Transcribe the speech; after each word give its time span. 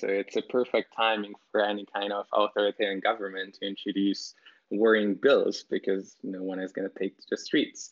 So 0.00 0.08
it's 0.08 0.36
a 0.36 0.42
perfect 0.42 0.94
timing 0.94 1.34
for 1.50 1.60
any 1.60 1.86
kind 1.86 2.12
of 2.12 2.26
authoritarian 2.30 3.00
government 3.00 3.54
to 3.54 3.66
introduce 3.66 4.34
worrying 4.70 5.14
bills 5.14 5.66
because 5.70 6.16
no 6.22 6.42
one 6.42 6.60
is 6.60 6.72
going 6.72 6.88
to 6.88 6.98
take 6.98 7.16
to 7.16 7.22
the 7.30 7.36
streets. 7.36 7.90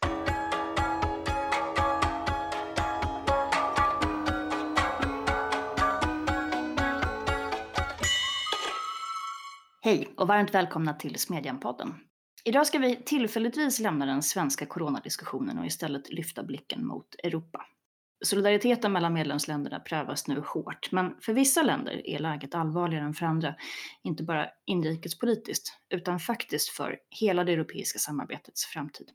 Hej 9.82 10.14
och 10.16 10.28
varmt 10.28 10.54
välkomna 10.54 10.94
till 10.94 11.18
Smedjan-podden. 11.18 11.94
Idag 12.44 12.66
ska 12.66 12.78
vi 12.78 12.96
tillfälligtvis 12.96 13.80
lämna 13.80 14.06
den 14.06 14.22
svenska 14.22 14.66
coronadiskussionen 14.66 15.58
och 15.58 15.66
istället 15.66 16.12
lyfta 16.12 16.42
blicken 16.42 16.86
mot 16.86 17.14
Europa. 17.22 17.66
Solidariteten 18.24 18.92
mellan 18.92 19.12
medlemsländerna 19.12 19.80
prövas 19.80 20.28
nu 20.28 20.42
hårt, 20.46 20.92
men 20.92 21.16
för 21.20 21.32
vissa 21.32 21.62
länder 21.62 22.06
är 22.06 22.18
läget 22.18 22.54
allvarligare 22.54 23.04
än 23.04 23.14
för 23.14 23.26
andra, 23.26 23.54
inte 24.02 24.22
bara 24.22 24.48
inrikespolitiskt, 24.66 25.78
utan 25.90 26.18
faktiskt 26.20 26.68
för 26.68 26.98
hela 27.20 27.44
det 27.44 27.52
europeiska 27.52 27.98
samarbetets 27.98 28.66
framtid. 28.66 29.10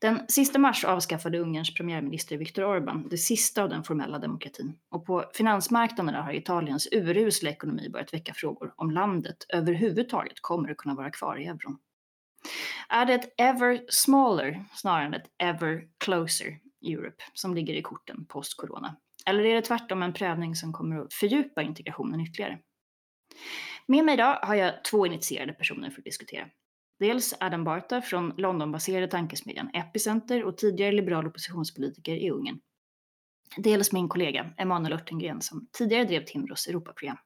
Den 0.00 0.20
sista 0.28 0.58
mars 0.58 0.84
avskaffade 0.84 1.38
Ungerns 1.38 1.74
premiärminister 1.74 2.36
Viktor 2.36 2.62
Orbán 2.62 3.08
det 3.08 3.18
sista 3.18 3.62
av 3.62 3.68
den 3.68 3.84
formella 3.84 4.18
demokratin. 4.18 4.78
Och 4.90 5.06
på 5.06 5.24
finansmarknaderna 5.34 6.22
har 6.22 6.32
Italiens 6.32 6.88
urusla 6.92 7.50
ekonomi 7.50 7.88
börjat 7.90 8.14
väcka 8.14 8.34
frågor 8.34 8.72
om 8.76 8.90
landet 8.90 9.36
överhuvudtaget 9.48 10.40
kommer 10.40 10.70
att 10.70 10.76
kunna 10.76 10.94
vara 10.94 11.10
kvar 11.10 11.36
i 11.36 11.46
euron. 11.46 11.78
Är 12.88 13.06
det 13.06 13.14
ett 13.14 13.34
ever 13.38 13.80
smaller 13.88 14.64
snarare 14.74 15.06
än 15.06 15.14
ett 15.14 15.30
ever 15.38 15.82
closer 15.98 16.58
Europe 16.82 17.22
som 17.34 17.54
ligger 17.54 17.74
i 17.74 17.82
korten 17.82 18.26
post-corona? 18.26 18.96
Eller 19.26 19.44
är 19.44 19.54
det 19.54 19.62
tvärtom 19.62 20.02
en 20.02 20.12
prövning 20.12 20.54
som 20.54 20.72
kommer 20.72 20.96
att 20.98 21.14
fördjupa 21.14 21.62
integrationen 21.62 22.20
ytterligare? 22.20 22.58
Med 23.86 24.04
mig 24.04 24.14
idag 24.14 24.38
har 24.42 24.54
jag 24.54 24.84
två 24.84 25.06
initierade 25.06 25.52
personer 25.52 25.90
för 25.90 26.00
att 26.00 26.04
diskutera. 26.04 26.48
Dels 26.98 27.34
Adam 27.40 27.64
Barta 27.64 28.02
från 28.02 28.34
Londonbaserade 28.36 29.08
tankesmedjan 29.08 29.70
Epicenter 29.74 30.44
och 30.44 30.56
tidigare 30.56 30.92
liberal 30.92 31.26
oppositionspolitiker 31.26 32.16
i 32.16 32.30
Ungern. 32.30 32.60
Dels 33.56 33.92
min 33.92 34.08
kollega 34.08 34.54
Emanuel 34.56 34.92
Örtengren 34.92 35.42
som 35.42 35.68
tidigare 35.72 36.04
drev 36.04 36.24
Timbros 36.24 36.66
Europaprogram. 36.66 37.16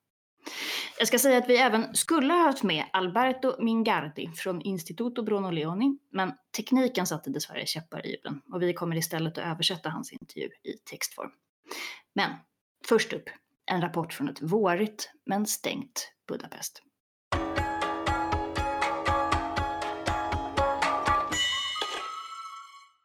Jag 0.99 1.09
ska 1.09 1.19
säga 1.19 1.39
att 1.39 1.49
vi 1.49 1.57
även 1.57 1.95
skulle 1.95 2.33
ha 2.33 2.43
haft 2.43 2.63
med 2.63 2.85
Alberto 2.93 3.63
Mingardi 3.63 4.29
från 4.37 4.63
Instituto 4.63 5.23
Bruno 5.23 5.51
Leoni, 5.51 5.99
men 6.11 6.33
tekniken 6.57 7.07
satte 7.07 7.31
dessvärre 7.31 7.67
käppar 7.67 8.07
i 8.07 8.11
hjulen 8.11 8.41
och 8.53 8.63
vi 8.63 8.75
kommer 8.75 8.97
istället 8.97 9.39
att 9.39 9.45
översätta 9.45 9.89
hans 9.89 10.13
intervju 10.13 10.49
i 10.63 10.73
textform. 10.91 11.31
Men 12.15 12.31
först 12.89 13.13
upp, 13.13 13.31
en 13.67 13.81
rapport 13.81 14.13
från 14.13 14.29
ett 14.29 14.43
vårigt 14.43 15.11
men 15.27 15.47
stängt 15.47 16.13
Budapest. 16.29 16.83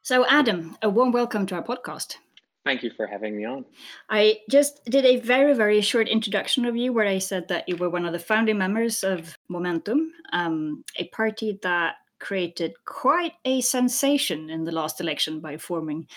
So, 0.01 0.25
Adam, 0.39 0.75
a 0.81 0.89
warm 0.89 1.11
welcome 1.11 1.47
to 1.47 1.55
our 1.55 1.61
podcast. 1.61 2.19
Thank 2.67 2.83
you 2.83 2.91
for 2.91 3.07
having 3.07 3.37
me 3.37 3.45
on. 3.45 3.63
I 4.09 4.39
just 4.49 4.83
did 4.83 5.05
a 5.05 5.21
very, 5.21 5.53
very 5.53 5.79
short 5.79 6.09
introduction 6.09 6.65
of 6.65 6.75
you 6.75 6.91
where 6.91 7.07
I 7.07 7.17
said 7.17 7.47
that 7.47 7.69
you 7.69 7.77
were 7.77 7.89
one 7.89 8.05
of 8.05 8.11
the 8.11 8.19
founding 8.19 8.57
members 8.57 9.05
of 9.05 9.37
Momentum, 9.47 10.11
um, 10.33 10.83
a 10.97 11.07
party 11.07 11.57
that 11.63 11.95
created 12.19 12.73
quite 12.83 13.35
a 13.45 13.61
sensation 13.61 14.49
in 14.49 14.65
the 14.65 14.73
last 14.73 14.99
election 14.99 15.39
by 15.39 15.55
forming, 15.55 16.07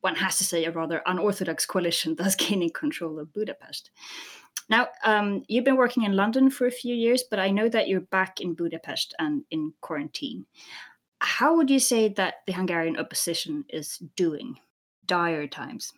one 0.00 0.14
has 0.14 0.38
to 0.38 0.44
say, 0.44 0.64
a 0.64 0.72
rather 0.72 1.02
unorthodox 1.04 1.66
coalition, 1.66 2.14
thus 2.14 2.34
gaining 2.46 2.70
control 2.70 3.18
of 3.18 3.34
Budapest. 3.34 3.90
Now, 4.70 4.88
um, 5.04 5.42
you've 5.48 5.66
been 5.66 5.76
working 5.76 6.04
in 6.04 6.16
London 6.16 6.48
for 6.48 6.66
a 6.66 6.70
few 6.70 6.94
years, 6.94 7.24
but 7.28 7.38
I 7.38 7.50
know 7.50 7.68
that 7.68 7.88
you're 7.88 8.00
back 8.00 8.40
in 8.40 8.54
Budapest 8.54 9.14
and 9.18 9.44
in 9.50 9.74
quarantine. 9.82 10.46
How 11.18 11.54
would 11.56 11.68
you 11.68 11.78
say 11.78 12.08
that 12.08 12.36
the 12.46 12.54
Hungarian 12.54 12.96
opposition 12.96 13.66
is 13.68 13.98
doing? 14.16 14.56
Dire 15.10 15.48
times? 15.48 15.92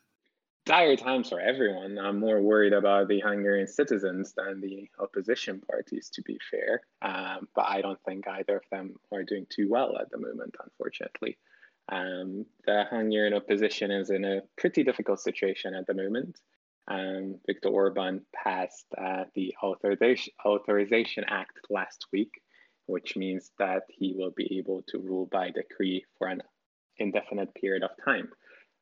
Dire 0.65 0.97
times 0.97 1.29
for 1.29 1.39
everyone. 1.39 1.99
I'm 1.99 2.19
more 2.19 2.41
worried 2.41 2.73
about 2.73 3.09
the 3.09 3.21
Hungarian 3.21 3.67
citizens 3.67 4.33
than 4.35 4.63
the 4.63 4.89
opposition 4.99 5.61
parties, 5.61 6.09
to 6.15 6.23
be 6.23 6.39
fair. 6.51 6.81
Um, 7.03 7.47
but 7.55 7.67
I 7.69 7.83
don't 7.83 8.03
think 8.07 8.27
either 8.27 8.57
of 8.57 8.63
them 8.71 8.95
are 9.13 9.23
doing 9.23 9.47
too 9.51 9.69
well 9.69 9.99
at 10.01 10.11
the 10.11 10.17
moment, 10.17 10.55
unfortunately. 10.65 11.37
Um, 11.91 12.47
the 12.65 12.85
Hungarian 12.89 13.35
opposition 13.35 13.91
is 13.91 14.09
in 14.09 14.25
a 14.25 14.41
pretty 14.57 14.83
difficult 14.83 15.21
situation 15.21 15.75
at 15.75 15.87
the 15.87 15.95
moment. 15.95 16.39
Um, 16.89 17.39
Viktor 17.47 17.69
Orban 17.69 18.23
passed 18.35 18.87
uh, 18.97 19.25
the 19.35 19.55
authorization, 19.63 20.33
authorization 20.47 21.25
Act 21.29 21.59
last 21.69 22.07
week, 22.15 22.41
which 22.87 23.15
means 23.15 23.51
that 23.59 23.83
he 23.91 24.15
will 24.17 24.33
be 24.35 24.57
able 24.59 24.83
to 24.89 24.99
rule 24.99 25.29
by 25.31 25.51
decree 25.51 26.07
for 26.17 26.29
an 26.29 26.41
indefinite 26.97 27.55
period 27.55 27.83
of 27.83 27.91
time. 28.03 28.31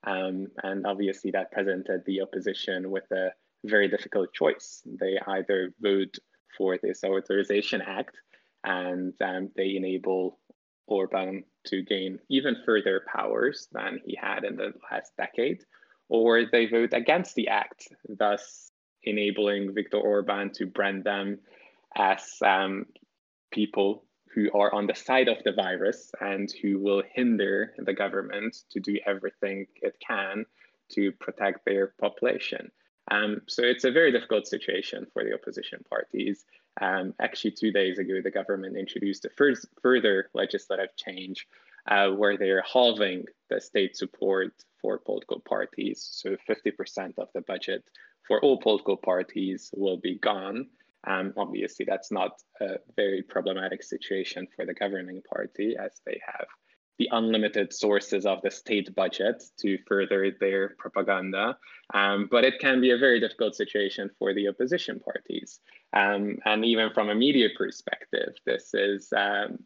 Um, 0.05 0.49
and 0.63 0.87
obviously, 0.87 1.31
that 1.33 1.53
presented 1.53 2.03
the 2.07 2.23
opposition 2.23 2.91
with 2.91 3.11
a 3.11 3.31
very 3.65 3.89
difficult 3.89 4.33
choice. 4.33 4.83
They 4.87 5.19
either 5.27 5.75
vote 5.81 6.19
for 6.57 6.79
this 6.83 7.05
Authorization 7.05 7.83
Act 7.83 8.17
and 8.65 9.15
um, 9.23 9.51
they 9.57 9.77
enable 9.77 10.39
Orban 10.87 11.45
to 11.67 11.83
gain 11.83 12.19
even 12.29 12.57
further 12.65 13.03
powers 13.13 13.69
than 13.73 14.01
he 14.05 14.19
had 14.21 14.45
in 14.45 14.57
the 14.57 14.73
last 14.91 15.13
decade, 15.17 15.65
or 16.09 16.45
they 16.51 16.67
vote 16.67 16.93
against 16.93 17.35
the 17.35 17.49
act, 17.49 17.89
thus 18.09 18.71
enabling 19.05 19.75
Viktor 19.75 19.99
Orban 19.99 20.51
to 20.55 20.67
brand 20.67 21.05
them 21.05 21.39
as 21.97 22.39
um, 22.45 22.87
people 23.51 24.05
who 24.35 24.51
are 24.53 24.73
on 24.73 24.87
the 24.87 24.95
side 24.95 25.29
of 25.29 25.43
the 25.45 25.53
virus 25.53 26.13
and 26.21 26.53
who 26.63 26.79
will 26.79 27.03
hinder 27.15 27.75
the 27.79 27.93
government 27.93 28.57
to 28.71 28.81
do 28.81 28.99
everything 29.07 29.67
it 29.83 29.97
can 30.07 30.47
to 30.91 31.13
protect 31.13 31.65
their 31.65 31.89
population. 32.01 32.71
Um, 33.11 33.43
so 33.49 33.63
it's 33.63 33.85
a 33.85 33.91
very 33.91 34.13
difficult 34.13 34.47
situation 34.47 35.07
for 35.13 35.25
the 35.25 35.35
opposition 35.35 35.85
parties. 35.89 36.45
Um, 36.81 37.15
actually, 37.21 37.53
two 37.53 37.73
days 37.73 37.99
ago, 37.99 38.21
the 38.23 38.31
government 38.31 38.77
introduced 38.77 39.25
a 39.25 39.31
first, 39.31 39.67
further 39.83 40.31
legislative 40.33 40.95
change 40.97 41.49
uh, 41.89 42.11
where 42.11 42.37
they're 42.37 42.63
halving 42.63 43.25
the 43.49 43.61
state 43.61 43.97
support 43.97 44.53
for 44.81 44.99
political 44.99 45.41
parties. 45.41 46.09
So 46.13 46.37
50% 46.49 47.19
of 47.19 47.29
the 47.35 47.41
budget 47.41 47.85
for 48.27 48.41
all 48.41 48.59
political 48.59 48.97
parties 48.97 49.71
will 49.77 49.97
be 49.97 50.17
gone. 50.17 50.69
Um, 51.07 51.33
obviously, 51.37 51.87
that's 51.89 52.13
not 52.13 52.33
a 52.61 52.77
very 52.97 53.23
problematic 53.23 53.83
situation 53.83 54.47
for 54.55 54.67
the 54.67 54.75
governing 54.75 55.23
party 55.23 55.77
as 55.79 56.01
they 56.05 56.21
have 56.27 56.47
the 57.01 57.09
unlimited 57.13 57.73
sources 57.73 58.27
of 58.27 58.43
the 58.43 58.51
state 58.51 58.95
budget 58.95 59.43
to 59.59 59.79
further 59.89 60.33
their 60.39 60.75
propaganda. 60.79 61.57
Um, 61.95 62.29
but 62.31 62.45
it 62.45 62.59
can 62.61 62.83
be 62.83 62.91
a 62.91 62.99
very 62.99 63.19
difficult 63.19 63.55
situation 63.55 64.11
for 64.19 64.35
the 64.35 64.49
opposition 64.49 65.01
parties. 65.01 65.61
Um, 65.95 66.37
and 66.45 66.63
even 66.63 66.93
from 66.93 67.09
a 67.09 67.15
media 67.15 67.49
perspective, 67.57 68.35
this 68.45 68.75
is 68.75 69.11
um, 69.17 69.61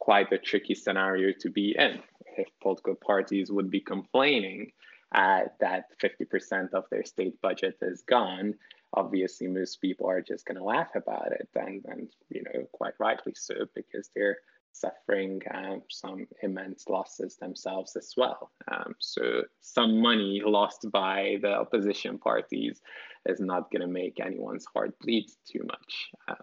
quite 0.00 0.32
a 0.32 0.38
tricky 0.38 0.74
scenario 0.74 1.32
to 1.38 1.48
be 1.48 1.76
in. 1.78 2.00
If 2.36 2.48
political 2.60 2.96
parties 2.96 3.52
would 3.52 3.70
be 3.70 3.80
complaining 3.80 4.72
uh, 5.14 5.42
that 5.60 5.84
50% 6.02 6.72
of 6.72 6.84
their 6.90 7.04
state 7.04 7.40
budget 7.40 7.78
is 7.82 8.02
gone, 8.02 8.54
obviously 8.94 9.46
most 9.46 9.80
people 9.80 10.08
are 10.08 10.20
just 10.20 10.46
going 10.46 10.58
to 10.58 10.64
laugh 10.64 10.90
about 10.94 11.32
it 11.32 11.48
and, 11.54 11.84
and 11.86 12.08
you 12.28 12.42
know 12.42 12.66
quite 12.72 12.94
rightly 12.98 13.32
so 13.36 13.54
because 13.74 14.10
they're 14.14 14.38
suffering 14.72 15.40
um, 15.52 15.82
some 15.88 16.26
immense 16.42 16.88
losses 16.88 17.36
themselves 17.36 17.96
as 17.96 18.14
well. 18.16 18.50
Um, 18.70 18.94
so 18.98 19.42
some 19.60 20.00
money 20.00 20.42
lost 20.44 20.86
by 20.92 21.38
the 21.42 21.52
opposition 21.52 22.18
parties 22.18 22.80
is 23.26 23.40
not 23.40 23.70
going 23.70 23.82
to 23.82 23.88
make 23.88 24.20
anyone's 24.20 24.66
heart 24.72 24.98
bleed 25.00 25.26
too 25.44 25.62
much. 25.64 26.10
Uh, 26.28 26.34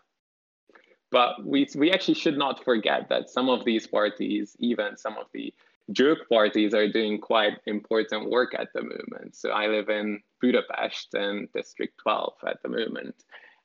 but 1.09 1.45
we, 1.45 1.67
we 1.75 1.91
actually 1.91 2.15
should 2.15 2.37
not 2.37 2.63
forget 2.65 3.07
that 3.09 3.29
some 3.29 3.49
of 3.49 3.63
these 3.63 3.87
parties 3.87 4.55
even 4.59 4.97
some 4.97 5.17
of 5.17 5.27
the 5.33 5.53
joke 5.91 6.27
parties 6.29 6.73
are 6.73 6.91
doing 6.91 7.19
quite 7.19 7.53
important 7.65 8.29
work 8.29 8.53
at 8.57 8.73
the 8.73 8.81
moment. 8.81 9.35
So 9.35 9.49
I 9.49 9.67
live 9.67 9.89
in 9.89 10.21
Budapest 10.41 11.13
in 11.15 11.47
District 11.53 11.97
12 11.99 12.33
at 12.47 12.61
the 12.61 12.69
moment. 12.69 13.15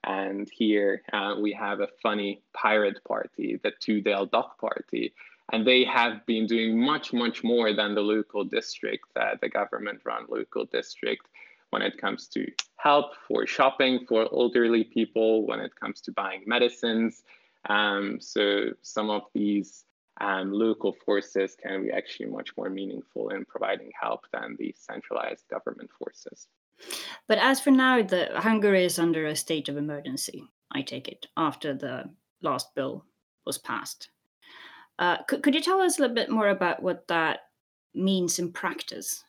And 0.04 0.48
here 0.50 1.02
uh, 1.12 1.36
we 1.40 1.52
have 1.52 1.80
a 1.80 1.88
funny 2.02 2.42
pirate 2.54 3.02
party, 3.04 3.60
the 3.62 3.72
Two-Tailed 3.80 4.30
Dog 4.30 4.50
Party. 4.60 5.14
And 5.52 5.66
they 5.66 5.84
have 5.84 6.24
been 6.26 6.46
doing 6.46 6.80
much, 6.80 7.12
much 7.12 7.44
more 7.44 7.72
than 7.72 7.94
the 7.94 8.00
local 8.00 8.44
district, 8.44 9.04
uh, 9.16 9.36
the 9.40 9.48
government 9.48 10.00
run 10.04 10.26
local 10.28 10.64
district, 10.64 11.26
when 11.70 11.82
it 11.82 11.98
comes 11.98 12.26
to 12.28 12.46
help 12.76 13.14
for 13.26 13.46
shopping 13.46 14.04
for 14.06 14.28
elderly 14.32 14.84
people, 14.84 15.46
when 15.46 15.60
it 15.60 15.74
comes 15.74 16.00
to 16.02 16.12
buying 16.12 16.42
medicines. 16.46 17.22
Um, 17.68 18.18
so 18.20 18.70
some 18.82 19.10
of 19.10 19.22
these 19.34 19.84
um, 20.20 20.52
local 20.52 20.94
forces 21.04 21.56
can 21.60 21.84
be 21.84 21.90
actually 21.90 22.26
much 22.26 22.50
more 22.56 22.68
meaningful 22.68 23.30
in 23.30 23.44
providing 23.44 23.90
help 24.00 24.26
than 24.32 24.56
the 24.58 24.74
centralized 24.78 25.48
government 25.48 25.90
forces. 25.98 26.48
But 27.28 27.38
as 27.38 27.60
for 27.60 27.70
now, 27.70 28.02
the 28.02 28.28
Hungary 28.34 28.84
is 28.84 28.98
under 28.98 29.26
a 29.26 29.36
state 29.36 29.68
of 29.68 29.76
emergency. 29.76 30.44
I 30.72 30.82
take 30.82 31.08
it 31.08 31.26
after 31.36 31.74
the 31.74 32.10
last 32.42 32.74
bill 32.74 33.04
was 33.46 33.58
passed. 33.58 34.10
Uh, 34.98 35.22
could, 35.24 35.42
could 35.42 35.54
you 35.54 35.62
tell 35.62 35.80
us 35.80 35.98
a 35.98 36.02
little 36.02 36.14
bit 36.14 36.30
more 36.30 36.48
about 36.48 36.82
what 36.82 37.08
that 37.08 37.40
means 37.94 38.38
in 38.38 38.52
practice? 38.52 39.24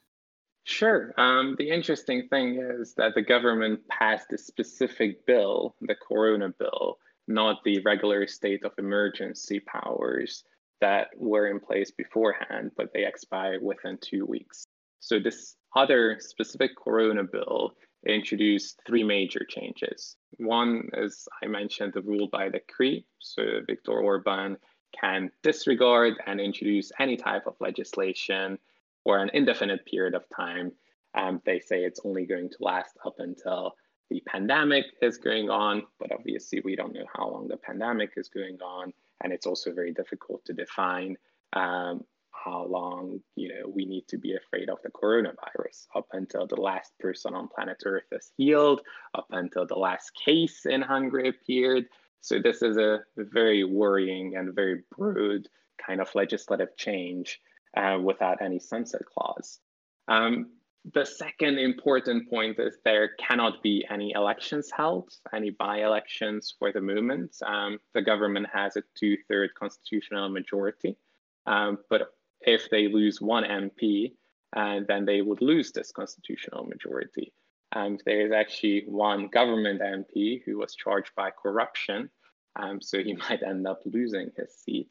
Sure. 0.65 1.13
Um, 1.17 1.55
the 1.57 1.69
interesting 1.69 2.27
thing 2.29 2.61
is 2.61 2.93
that 2.95 3.15
the 3.15 3.21
government 3.21 3.85
passed 3.89 4.31
a 4.31 4.37
specific 4.37 5.25
bill, 5.25 5.75
the 5.81 5.95
Corona 5.95 6.49
bill, 6.57 6.99
not 7.27 7.63
the 7.63 7.79
regular 7.79 8.27
state 8.27 8.63
of 8.63 8.71
emergency 8.77 9.59
powers 9.59 10.43
that 10.81 11.07
were 11.15 11.47
in 11.47 11.59
place 11.59 11.91
beforehand, 11.91 12.71
but 12.75 12.91
they 12.93 13.05
expire 13.05 13.59
within 13.61 13.97
two 14.01 14.25
weeks. 14.25 14.65
So 14.99 15.19
this 15.19 15.55
other 15.75 16.17
specific 16.19 16.71
Corona 16.75 17.23
bill 17.23 17.73
introduced 18.05 18.81
three 18.85 19.03
major 19.03 19.45
changes. 19.47 20.17
One, 20.37 20.89
as 20.93 21.27
I 21.41 21.47
mentioned, 21.47 21.93
the 21.93 22.01
rule 22.01 22.27
by 22.31 22.49
decree. 22.49 23.05
So 23.19 23.43
Viktor 23.65 23.91
Orban 23.91 24.57
can 24.99 25.31
disregard 25.41 26.15
and 26.27 26.39
introduce 26.39 26.91
any 26.99 27.17
type 27.17 27.47
of 27.47 27.55
legislation 27.59 28.57
for 29.03 29.17
an 29.17 29.29
indefinite 29.33 29.85
period 29.85 30.15
of 30.15 30.23
time. 30.35 30.71
Um, 31.15 31.41
they 31.45 31.59
say 31.59 31.83
it's 31.83 32.01
only 32.03 32.25
going 32.25 32.49
to 32.49 32.57
last 32.59 32.97
up 33.05 33.15
until 33.19 33.73
the 34.09 34.21
pandemic 34.27 34.85
is 35.01 35.17
going 35.17 35.49
on, 35.49 35.83
but 35.99 36.11
obviously 36.11 36.61
we 36.63 36.75
don't 36.75 36.93
know 36.93 37.05
how 37.15 37.29
long 37.29 37.47
the 37.47 37.57
pandemic 37.57 38.11
is 38.17 38.29
going 38.29 38.57
on, 38.61 38.93
and 39.23 39.33
it's 39.33 39.45
also 39.45 39.73
very 39.73 39.93
difficult 39.93 40.43
to 40.45 40.53
define 40.53 41.15
um, 41.53 42.01
how 42.31 42.65
long 42.65 43.19
you 43.35 43.47
know 43.49 43.69
we 43.73 43.85
need 43.85 44.07
to 44.07 44.17
be 44.17 44.35
afraid 44.35 44.69
of 44.69 44.77
the 44.83 44.89
coronavirus 44.89 45.87
up 45.95 46.07
until 46.13 46.45
the 46.45 46.59
last 46.59 46.91
person 46.99 47.33
on 47.33 47.47
planet 47.47 47.77
Earth 47.85 48.07
is 48.11 48.31
healed, 48.37 48.81
up 49.15 49.27
until 49.31 49.65
the 49.65 49.75
last 49.75 50.11
case 50.25 50.65
in 50.65 50.81
Hungary 50.81 51.29
appeared. 51.29 51.85
So 52.21 52.39
this 52.39 52.61
is 52.61 52.77
a 52.77 52.99
very 53.17 53.63
worrying 53.63 54.35
and 54.37 54.55
very 54.55 54.83
broad 54.97 55.47
kind 55.85 56.01
of 56.01 56.13
legislative 56.15 56.75
change 56.77 57.39
uh, 57.75 57.97
without 58.01 58.41
any 58.41 58.59
sunset 58.59 59.01
clause. 59.05 59.59
Um, 60.07 60.51
the 60.91 61.05
second 61.05 61.59
important 61.59 62.29
point 62.29 62.59
is 62.59 62.77
there 62.83 63.15
cannot 63.19 63.63
be 63.63 63.85
any 63.89 64.11
elections 64.11 64.69
held, 64.75 65.09
any 65.33 65.49
by-elections 65.49 66.55
for 66.59 66.73
the 66.73 66.81
movement. 66.81 67.35
Um, 67.45 67.79
the 67.93 68.01
government 68.01 68.47
has 68.53 68.75
a 68.75 68.83
two-third 68.95 69.51
constitutional 69.55 70.27
majority, 70.29 70.97
um, 71.45 71.77
but 71.89 72.13
if 72.41 72.69
they 72.69 72.89
lose 72.89 73.21
one 73.21 73.45
MP, 73.45 74.13
uh, 74.55 74.81
then 74.87 75.05
they 75.05 75.21
would 75.21 75.41
lose 75.41 75.71
this 75.71 75.91
constitutional 75.91 76.65
majority. 76.65 77.33
There 78.05 78.21
is 78.21 78.31
actually 78.31 78.83
one 78.85 79.29
government 79.29 79.81
MP 79.81 80.43
who 80.45 80.57
was 80.57 80.75
charged 80.75 81.11
by 81.15 81.31
corruption, 81.31 82.09
um, 82.55 82.81
so 82.81 83.01
he 83.01 83.13
might 83.29 83.41
end 83.41 83.65
up 83.67 83.81
losing 83.85 84.31
his 84.37 84.53
seat. 84.55 84.89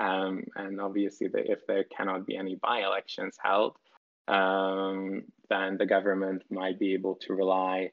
Um, 0.00 0.44
and 0.56 0.80
obviously, 0.80 1.28
the, 1.28 1.50
if 1.50 1.66
there 1.66 1.84
cannot 1.84 2.26
be 2.26 2.36
any 2.36 2.56
by-elections 2.56 3.36
held, 3.42 3.76
um, 4.28 5.24
then 5.48 5.76
the 5.78 5.86
government 5.86 6.42
might 6.50 6.78
be 6.78 6.94
able 6.94 7.16
to 7.22 7.34
rely 7.34 7.90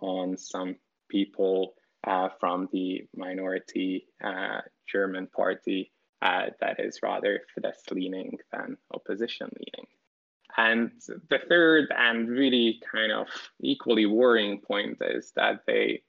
on 0.00 0.36
some 0.36 0.76
people 1.10 1.74
uh, 2.06 2.28
from 2.40 2.68
the 2.72 3.02
minority 3.14 4.06
uh, 4.22 4.60
German 4.90 5.26
party 5.28 5.92
uh, 6.22 6.46
that 6.60 6.80
is 6.80 7.00
rather 7.02 7.40
Fidesz 7.56 7.90
leaning 7.90 8.38
than 8.52 8.76
opposition 8.92 9.48
leaning. 9.58 9.86
And 10.56 10.92
the 11.30 11.40
third 11.48 11.92
and 11.96 12.28
really 12.28 12.80
kind 12.90 13.12
of 13.12 13.26
equally 13.60 14.06
worrying 14.06 14.60
point 14.60 14.98
is 15.00 15.32
that 15.36 15.60
they 15.66 16.02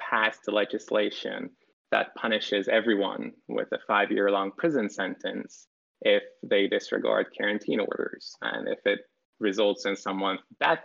passed 0.00 0.48
legislation 0.48 1.50
that 1.92 2.14
punishes 2.16 2.68
everyone 2.68 3.32
with 3.48 3.68
a 3.72 3.78
five 3.86 4.10
year 4.10 4.30
long 4.30 4.50
prison 4.56 4.90
sentence 4.90 5.66
if 6.00 6.22
they 6.42 6.66
disregard 6.66 7.26
quarantine 7.36 7.80
orders. 7.80 8.34
And 8.42 8.66
if 8.66 8.80
it 8.86 9.00
results 9.42 9.86
in 9.86 9.96
someone 9.96 10.38
that 10.60 10.84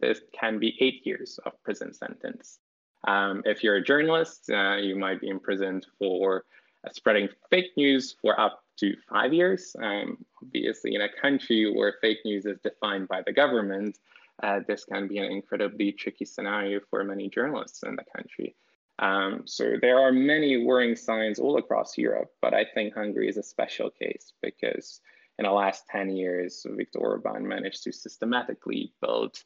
this 0.00 0.20
can 0.38 0.58
be 0.58 0.76
eight 0.80 1.06
years 1.06 1.38
of 1.44 1.52
prison 1.62 1.92
sentence. 1.92 2.58
Um, 3.06 3.42
if 3.44 3.62
you're 3.62 3.76
a 3.76 3.84
journalist, 3.84 4.50
uh, 4.50 4.76
you 4.76 4.96
might 4.96 5.20
be 5.20 5.28
imprisoned 5.28 5.86
for 5.98 6.44
spreading 6.92 7.28
fake 7.50 7.72
news 7.76 8.16
for 8.20 8.38
up 8.38 8.62
to 8.78 8.94
five 9.08 9.32
years. 9.32 9.74
Um, 9.80 10.24
obviously, 10.42 10.94
in 10.94 11.02
a 11.02 11.08
country 11.20 11.70
where 11.72 11.96
fake 12.00 12.18
news 12.24 12.44
is 12.46 12.58
defined 12.60 13.08
by 13.08 13.22
the 13.22 13.32
government, 13.32 13.98
uh, 14.42 14.60
this 14.66 14.84
can 14.84 15.06
be 15.06 15.18
an 15.18 15.30
incredibly 15.30 15.92
tricky 15.92 16.24
scenario 16.24 16.80
for 16.90 17.04
many 17.04 17.28
journalists 17.28 17.82
in 17.84 17.96
the 17.96 18.04
country. 18.16 18.56
Um, 18.98 19.42
so 19.44 19.74
there 19.80 19.98
are 19.98 20.12
many 20.12 20.64
worrying 20.64 20.96
signs 20.96 21.38
all 21.38 21.58
across 21.58 21.98
Europe, 21.98 22.30
but 22.40 22.54
I 22.54 22.64
think 22.74 22.94
Hungary 22.94 23.28
is 23.28 23.36
a 23.36 23.42
special 23.42 23.90
case 23.90 24.32
because 24.42 25.00
in 25.38 25.44
the 25.44 25.50
last 25.50 25.84
10 25.88 26.10
years, 26.10 26.64
Viktor 26.68 27.00
Orban 27.00 27.46
managed 27.46 27.82
to 27.84 27.92
systematically 27.92 28.92
build 29.00 29.36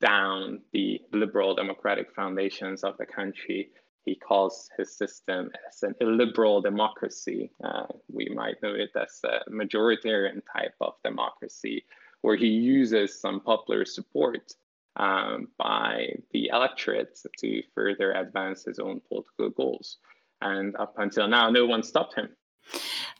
down 0.00 0.60
the 0.72 1.00
liberal 1.12 1.54
democratic 1.54 2.14
foundations 2.14 2.84
of 2.84 2.96
the 2.98 3.06
country. 3.06 3.70
He 4.04 4.14
calls 4.14 4.68
his 4.78 4.96
system 4.96 5.50
as 5.68 5.82
an 5.82 5.94
illiberal 6.00 6.60
democracy. 6.60 7.50
Uh, 7.64 7.86
we 8.12 8.28
might 8.28 8.62
know 8.62 8.74
it 8.74 8.90
as 8.94 9.20
a 9.24 9.50
majoritarian 9.50 10.42
type 10.52 10.74
of 10.80 10.94
democracy, 11.04 11.84
where 12.20 12.36
he 12.36 12.46
uses 12.46 13.20
some 13.20 13.40
popular 13.40 13.84
support 13.84 14.52
um, 14.94 15.48
by 15.58 16.14
the 16.32 16.48
electorate 16.52 17.18
to 17.38 17.62
further 17.74 18.12
advance 18.12 18.64
his 18.64 18.78
own 18.78 19.00
political 19.08 19.50
goals. 19.50 19.98
And 20.40 20.76
up 20.76 20.94
until 20.98 21.26
now, 21.26 21.50
no 21.50 21.66
one 21.66 21.82
stopped 21.82 22.14
him. 22.14 22.28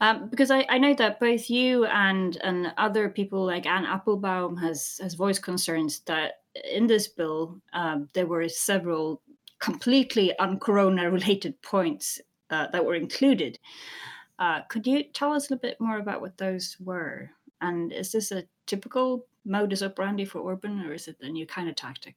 Um, 0.01 0.29
because 0.29 0.51
I, 0.51 0.67
I 0.69 0.79
know 0.79 0.95
that 0.95 1.21
both 1.21 1.49
you 1.49 1.87
and 1.87 2.37
and 2.43 2.73
other 2.77 3.09
people 3.09 3.45
like 3.45 3.67
Anne 3.67 3.87
Applebaum 3.87 4.57
has 4.59 4.99
has 5.03 5.15
voiced 5.15 5.43
concerns 5.43 6.01
that 6.01 6.41
in 6.71 6.87
this 6.87 7.09
bill 7.09 7.61
um, 7.73 8.09
there 8.13 8.27
were 8.27 8.49
several 8.49 9.23
completely 9.59 10.37
un-corona 10.39 11.11
related 11.11 11.61
points 11.63 12.21
uh, 12.51 12.67
that 12.73 12.85
were 12.85 12.95
included. 12.95 13.59
Uh, 14.39 14.61
could 14.69 14.87
you 14.87 15.03
tell 15.03 15.33
us 15.33 15.49
a 15.49 15.55
little 15.55 15.69
bit 15.69 15.81
more 15.81 15.99
about 15.99 16.21
what 16.21 16.37
those 16.37 16.77
were? 16.79 17.31
And 17.61 17.93
is 17.93 18.13
this 18.13 18.33
a 18.33 18.45
typical 18.67 19.27
modus 19.47 19.83
operandi 19.83 20.27
for 20.27 20.41
Orban, 20.41 20.83
or 20.83 20.93
is 20.93 21.09
it 21.09 21.17
a 21.23 21.29
new 21.29 21.47
kind 21.47 21.69
of 21.69 21.77
tactic? 21.77 22.15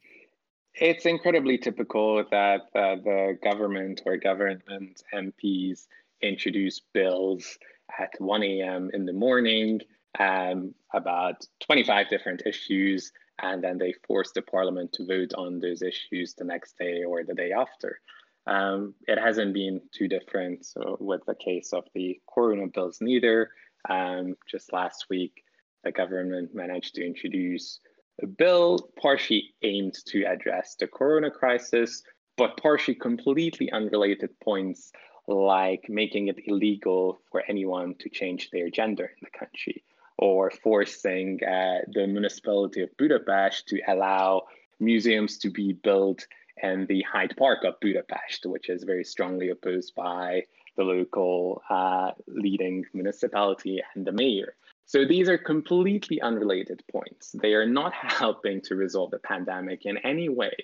It's 0.75 1.05
incredibly 1.05 1.57
typical 1.57 2.23
that 2.29 2.61
uh, 2.75 2.95
the 3.03 3.37
government 3.43 4.01
or 4.05 4.17
government 4.17 5.03
MPs 5.13 5.87
introduce 6.21 6.81
bills 6.93 7.57
at 7.97 8.11
1 8.19 8.43
a.m. 8.43 8.89
in 8.93 9.05
the 9.05 9.13
morning 9.13 9.79
um, 10.19 10.73
about 10.93 11.45
25 11.65 12.09
different 12.09 12.43
issues, 12.45 13.11
and 13.41 13.63
then 13.63 13.77
they 13.77 13.93
force 14.07 14.31
the 14.33 14.41
parliament 14.41 14.91
to 14.93 15.05
vote 15.05 15.33
on 15.35 15.59
those 15.59 15.81
issues 15.81 16.33
the 16.33 16.43
next 16.43 16.77
day 16.77 17.03
or 17.03 17.23
the 17.23 17.33
day 17.33 17.51
after. 17.51 17.99
Um, 18.47 18.95
it 19.07 19.19
hasn't 19.19 19.53
been 19.53 19.81
too 19.93 20.07
different 20.07 20.65
so 20.65 20.97
with 20.99 21.21
the 21.27 21.35
case 21.35 21.71
of 21.71 21.83
the 21.93 22.19
corona 22.33 22.67
bills 22.67 22.97
neither. 22.99 23.51
Um, 23.87 24.35
just 24.49 24.73
last 24.73 25.05
week, 25.09 25.43
the 25.83 25.91
government 25.91 26.55
managed 26.55 26.95
to 26.95 27.05
introduce 27.05 27.79
a 28.21 28.27
bill 28.27 28.89
partially 29.01 29.53
aimed 29.61 29.93
to 30.07 30.23
address 30.23 30.75
the 30.79 30.87
corona 30.87 31.31
crisis, 31.31 32.01
but 32.37 32.57
partially 32.57 32.95
completely 32.95 33.71
unrelated 33.71 34.31
points 34.43 34.91
like 35.29 35.85
making 35.89 36.27
it 36.27 36.39
illegal 36.45 37.21
for 37.31 37.43
anyone 37.47 37.95
to 37.99 38.09
change 38.09 38.49
their 38.51 38.69
gender 38.69 39.05
in 39.05 39.21
the 39.21 39.37
country 39.37 39.83
or 40.17 40.51
forcing 40.51 41.39
uh, 41.43 41.79
the 41.93 42.05
municipality 42.07 42.81
of 42.81 42.95
Budapest 42.97 43.67
to 43.67 43.79
allow 43.87 44.43
museums 44.79 45.37
to 45.37 45.49
be 45.49 45.73
built 45.73 46.25
in 46.61 46.85
the 46.87 47.01
Hyde 47.03 47.35
Park 47.37 47.63
of 47.63 47.79
Budapest, 47.79 48.45
which 48.45 48.69
is 48.69 48.83
very 48.83 49.03
strongly 49.03 49.49
opposed 49.49 49.95
by 49.95 50.43
the 50.75 50.83
local 50.83 51.61
uh, 51.69 52.11
leading 52.27 52.85
municipality 52.93 53.81
and 53.95 54.05
the 54.05 54.11
mayor. 54.11 54.55
So 54.85 55.05
these 55.05 55.29
are 55.29 55.37
completely 55.37 56.19
unrelated 56.19 56.83
points. 56.91 57.35
They 57.39 57.53
are 57.53 57.65
not 57.65 57.93
helping 57.93 58.61
to 58.61 58.75
resolve 58.75 59.11
the 59.11 59.19
pandemic 59.19 59.85
in 59.85 59.97
any 59.99 60.29
way, 60.29 60.55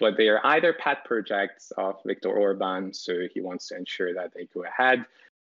but 0.00 0.16
they 0.16 0.28
are 0.28 0.44
either 0.44 0.72
pet 0.72 1.04
projects 1.04 1.70
of 1.76 1.96
Viktor 2.04 2.30
Orban, 2.30 2.92
so 2.92 3.28
he 3.32 3.40
wants 3.40 3.68
to 3.68 3.76
ensure 3.76 4.14
that 4.14 4.32
they 4.34 4.48
go 4.52 4.64
ahead. 4.64 5.04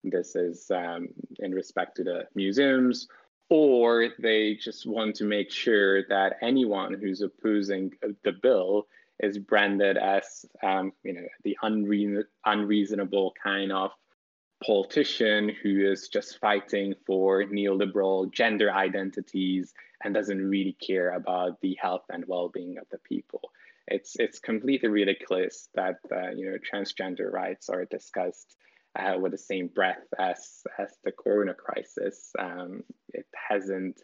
This 0.03 0.35
is 0.35 0.69
um, 0.71 1.09
in 1.39 1.51
respect 1.51 1.97
to 1.97 2.03
the 2.03 2.27
museums, 2.35 3.07
or 3.49 4.09
they 4.19 4.53
just 4.53 4.85
want 4.85 5.15
to 5.15 5.25
make 5.25 5.51
sure 5.51 6.07
that 6.07 6.37
anyone 6.41 6.93
who's 6.93 7.21
opposing 7.21 7.91
the 8.23 8.31
bill 8.31 8.87
is 9.19 9.37
branded 9.39 9.97
as, 9.97 10.45
um, 10.61 10.93
you 11.03 11.13
know, 11.13 11.27
the 11.43 11.57
unre- 11.63 12.25
unreasonable 12.45 13.33
kind 13.41 13.71
of 13.71 13.91
politician 14.65 15.51
who 15.61 15.91
is 15.91 16.07
just 16.07 16.39
fighting 16.39 16.93
for 17.05 17.43
neoliberal 17.43 18.31
gender 18.31 18.71
identities 18.71 19.73
and 20.03 20.13
doesn't 20.13 20.49
really 20.49 20.73
care 20.73 21.11
about 21.11 21.59
the 21.61 21.77
health 21.81 22.03
and 22.09 22.25
well-being 22.27 22.77
of 22.77 22.85
the 22.91 22.99
people. 22.99 23.41
It's 23.87 24.15
it's 24.17 24.39
completely 24.39 24.89
ridiculous 24.89 25.69
that 25.75 25.97
uh, 26.11 26.31
you 26.35 26.49
know 26.49 26.57
transgender 26.57 27.31
rights 27.31 27.69
are 27.69 27.85
discussed 27.85 28.55
uh, 28.97 29.17
with 29.19 29.31
the 29.31 29.37
same 29.37 29.67
breath 29.67 30.05
as 30.19 30.63
as 30.79 30.95
the 31.03 31.11
corona 31.11 31.53
crisis. 31.53 32.31
Um, 32.39 32.83
it 33.13 33.27
hasn't 33.49 34.01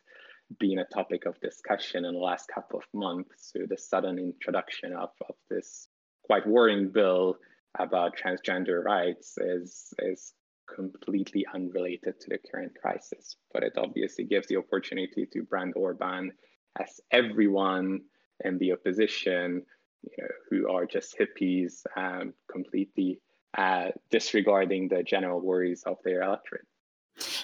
been 0.59 0.79
a 0.79 0.85
topic 0.85 1.25
of 1.25 1.39
discussion 1.39 2.05
in 2.05 2.13
the 2.13 2.19
last 2.19 2.49
couple 2.53 2.79
of 2.79 2.85
months. 2.93 3.51
So 3.53 3.59
the 3.67 3.77
sudden 3.77 4.19
introduction 4.19 4.93
of, 4.93 5.09
of 5.27 5.35
this 5.49 5.87
quite 6.23 6.45
worrying 6.45 6.89
bill 6.89 7.37
about 7.79 8.17
transgender 8.17 8.83
rights 8.83 9.37
is 9.37 9.93
is 9.99 10.33
completely 10.75 11.45
unrelated 11.53 12.19
to 12.19 12.29
the 12.29 12.39
current 12.51 12.73
crisis. 12.81 13.35
But 13.53 13.63
it 13.63 13.73
obviously 13.77 14.25
gives 14.25 14.47
the 14.47 14.57
opportunity 14.57 15.27
to 15.33 15.43
brand 15.43 15.73
Orban 15.75 16.31
as 16.79 16.99
everyone 17.11 18.01
in 18.45 18.57
the 18.57 18.71
opposition, 18.73 19.63
you 20.03 20.11
know, 20.17 20.27
who 20.49 20.69
are 20.69 20.85
just 20.85 21.15
hippies, 21.17 21.83
um, 21.95 22.33
completely 22.51 23.19
uh, 23.57 23.89
disregarding 24.09 24.87
the 24.87 25.03
general 25.03 25.41
worries 25.41 25.83
of 25.83 25.97
their 26.03 26.21
electorate. 26.21 26.65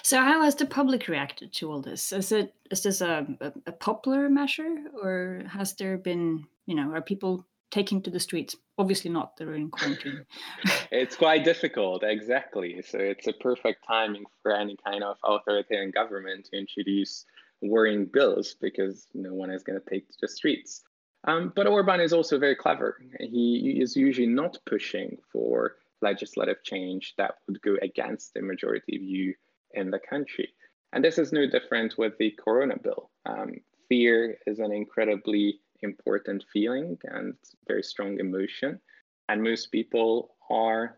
So, 0.02 0.18
how 0.20 0.42
has 0.42 0.54
the 0.54 0.66
public 0.66 1.08
reacted 1.08 1.52
to 1.54 1.70
all 1.70 1.82
this? 1.82 2.12
Is 2.12 2.32
it 2.32 2.54
is 2.70 2.82
this 2.82 3.00
a, 3.00 3.26
a, 3.40 3.52
a 3.66 3.72
popular 3.72 4.28
measure, 4.28 4.74
or 5.02 5.42
has 5.46 5.74
there 5.74 5.98
been, 5.98 6.44
you 6.66 6.74
know, 6.74 6.90
are 6.92 7.02
people 7.02 7.46
taking 7.70 8.02
to 8.02 8.10
the 8.10 8.20
streets? 8.20 8.56
Obviously 8.78 9.10
not. 9.10 9.36
They're 9.36 9.54
in 9.54 9.70
quarantine. 9.70 10.24
it's 10.90 11.16
quite 11.16 11.44
difficult, 11.44 12.02
exactly. 12.02 12.82
So 12.82 12.98
it's 12.98 13.26
a 13.26 13.32
perfect 13.34 13.84
timing 13.86 14.24
for 14.42 14.56
any 14.56 14.76
kind 14.84 15.04
of 15.04 15.16
authoritarian 15.24 15.90
government 15.90 16.46
to 16.46 16.58
introduce 16.58 17.26
worrying 17.60 18.06
bills 18.06 18.56
because 18.60 19.06
no 19.14 19.34
one 19.34 19.50
is 19.50 19.62
going 19.62 19.80
to 19.80 19.90
take 19.90 20.08
to 20.08 20.14
the 20.20 20.28
streets. 20.28 20.82
Um, 21.28 21.52
but 21.54 21.66
Orban 21.66 22.00
is 22.00 22.14
also 22.14 22.38
very 22.38 22.56
clever. 22.56 22.96
He 23.20 23.78
is 23.82 23.94
usually 23.94 24.26
not 24.26 24.56
pushing 24.64 25.18
for 25.30 25.76
legislative 26.00 26.62
change 26.64 27.14
that 27.18 27.34
would 27.46 27.60
go 27.60 27.76
against 27.82 28.32
the 28.32 28.40
majority 28.40 28.96
view 28.96 29.34
in 29.74 29.90
the 29.90 29.98
country. 29.98 30.54
And 30.94 31.04
this 31.04 31.18
is 31.18 31.30
no 31.30 31.46
different 31.46 31.98
with 31.98 32.16
the 32.18 32.30
Corona 32.42 32.76
bill. 32.82 33.10
Um, 33.26 33.56
fear 33.90 34.38
is 34.46 34.58
an 34.58 34.72
incredibly 34.72 35.60
important 35.82 36.44
feeling 36.50 36.96
and 37.04 37.34
very 37.66 37.82
strong 37.82 38.18
emotion. 38.18 38.80
And 39.28 39.42
most 39.42 39.70
people 39.70 40.34
are 40.50 40.96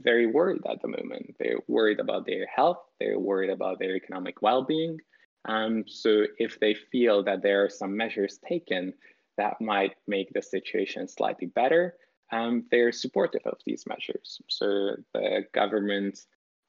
very 0.00 0.26
worried 0.26 0.62
at 0.70 0.80
the 0.80 0.88
moment. 0.88 1.34
They're 1.40 1.58
worried 1.66 1.98
about 1.98 2.24
their 2.24 2.46
health, 2.46 2.78
they're 3.00 3.18
worried 3.18 3.50
about 3.50 3.80
their 3.80 3.96
economic 3.96 4.42
well 4.42 4.62
being. 4.62 4.98
Um, 5.44 5.82
so, 5.88 6.26
if 6.38 6.60
they 6.60 6.74
feel 6.74 7.24
that 7.24 7.42
there 7.42 7.64
are 7.64 7.68
some 7.68 7.96
measures 7.96 8.38
taken 8.48 8.94
that 9.36 9.60
might 9.60 9.94
make 10.06 10.32
the 10.32 10.42
situation 10.42 11.08
slightly 11.08 11.46
better, 11.46 11.94
um, 12.32 12.64
they're 12.70 12.92
supportive 12.92 13.42
of 13.44 13.58
these 13.66 13.84
measures. 13.86 14.40
So, 14.48 14.96
the 15.12 15.44
government 15.52 16.18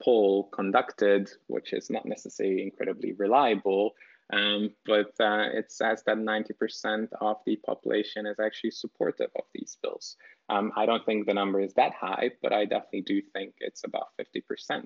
poll 0.04 0.50
conducted, 0.52 1.30
which 1.48 1.74
is 1.74 1.90
not 1.90 2.06
necessarily 2.06 2.62
incredibly 2.62 3.14
reliable, 3.14 3.94
um, 4.32 4.72
but 4.86 5.12
uh, 5.20 5.50
it 5.54 5.72
says 5.72 6.04
that 6.06 6.18
90% 6.18 7.08
of 7.22 7.38
the 7.46 7.58
population 7.58 8.26
is 8.26 8.40
actually 8.40 8.72
supportive 8.72 9.30
of 9.36 9.46
these 9.54 9.78
bills. 9.82 10.18
Um, 10.50 10.72
I 10.76 10.86
don't 10.86 11.06
think 11.06 11.28
the 11.28 11.34
number 11.34 11.60
is 11.62 11.74
that 11.74 11.94
high, 11.94 12.32
but 12.42 12.54
I 12.54 12.66
definitely 12.66 13.02
do 13.02 13.22
think 13.34 13.54
it's 13.60 13.84
about 13.84 14.10
50%. 14.20 14.86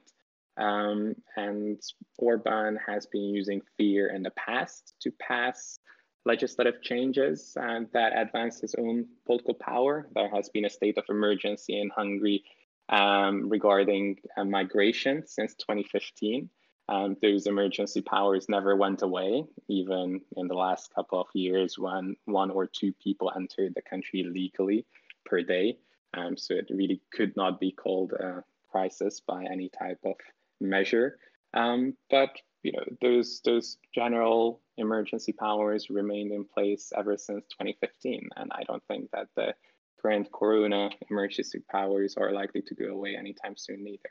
Um, 0.57 1.15
and 1.35 1.79
Orban 2.17 2.79
has 2.85 3.05
been 3.05 3.23
using 3.23 3.61
fear 3.77 4.07
in 4.07 4.23
the 4.23 4.31
past 4.31 4.95
to 5.01 5.11
pass 5.11 5.79
legislative 6.27 6.81
changes 6.81 7.53
that 7.55 8.11
advance 8.15 8.59
his 8.59 8.75
own 8.75 9.07
political 9.25 9.53
power. 9.53 10.07
There 10.13 10.29
has 10.29 10.49
been 10.49 10.65
a 10.65 10.69
state 10.69 10.97
of 10.97 11.05
emergency 11.09 11.79
in 11.79 11.89
Hungary 11.89 12.43
um, 12.89 13.49
regarding 13.49 14.17
uh, 14.37 14.43
migration 14.43 15.23
since 15.25 15.55
2015. 15.55 16.49
Um, 16.89 17.17
those 17.21 17.47
emergency 17.47 18.01
powers 18.01 18.47
never 18.47 18.75
went 18.75 19.01
away, 19.01 19.43
even 19.67 20.21
in 20.37 20.47
the 20.47 20.53
last 20.53 20.93
couple 20.95 21.19
of 21.19 21.27
years 21.33 21.77
when 21.77 22.15
one 22.25 22.49
or 22.49 22.65
two 22.65 22.93
people 23.03 23.31
entered 23.35 23.73
the 23.75 23.81
country 23.81 24.23
legally 24.23 24.85
per 25.25 25.41
day. 25.41 25.77
Um, 26.13 26.37
so 26.37 26.53
it 26.53 26.67
really 26.69 27.01
could 27.11 27.35
not 27.35 27.59
be 27.59 27.71
called 27.71 28.13
a 28.13 28.43
crisis 28.71 29.19
by 29.19 29.43
any 29.43 29.69
type 29.69 29.99
of 30.05 30.15
measure. 30.61 31.19
Um, 31.53 31.95
but 32.09 32.29
you 32.63 32.71
know, 32.71 32.83
those 33.01 33.41
those 33.43 33.77
general 33.93 34.61
emergency 34.77 35.31
powers 35.31 35.89
remained 35.89 36.31
in 36.31 36.45
place 36.45 36.91
ever 36.95 37.17
since 37.17 37.45
2015, 37.51 38.29
and 38.35 38.51
I 38.53 38.63
don't 38.63 38.83
think 38.87 39.09
that 39.11 39.27
the 39.35 39.53
current 40.01 40.31
corona 40.31 40.89
emergency 41.09 41.59
powers 41.71 42.15
are 42.17 42.31
likely 42.31 42.61
to 42.61 42.75
go 42.75 42.87
away 42.87 43.15
anytime 43.15 43.55
soon 43.57 43.87
either. 43.87 44.09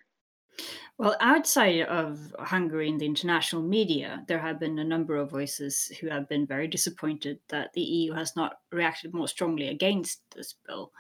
Well, 0.99 1.17
outside 1.21 1.83
of 1.83 2.35
Hungary 2.39 2.89
in 2.89 2.97
the 2.97 3.05
international 3.05 3.63
media, 3.63 4.25
there 4.29 4.39
have 4.39 4.59
been 4.59 4.79
a 4.79 4.85
number 4.85 5.17
of 5.17 5.31
voices 5.31 5.93
who 6.01 6.09
have 6.09 6.29
been 6.29 6.47
very 6.47 6.69
disappointed 6.69 7.39
that 7.49 7.75
the 7.75 7.83
EU 7.83 8.15
has 8.15 8.35
not 8.35 8.61
reacted 8.73 9.13
more 9.13 9.29
strongly 9.29 9.69
against 9.69 10.23
this 10.35 10.55
bill. 10.67 10.93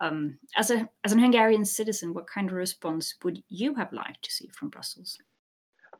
Um, 0.00 0.38
as 0.56 0.70
a 0.70 0.88
as 1.04 1.12
an 1.12 1.18
Hungarian 1.18 1.64
citizen, 1.64 2.14
what 2.14 2.26
kind 2.26 2.48
of 2.48 2.54
response 2.54 3.14
would 3.22 3.42
you 3.48 3.74
have 3.74 3.92
liked 3.92 4.22
to 4.24 4.32
see 4.32 4.48
from 4.54 4.70
Brussels? 4.70 5.18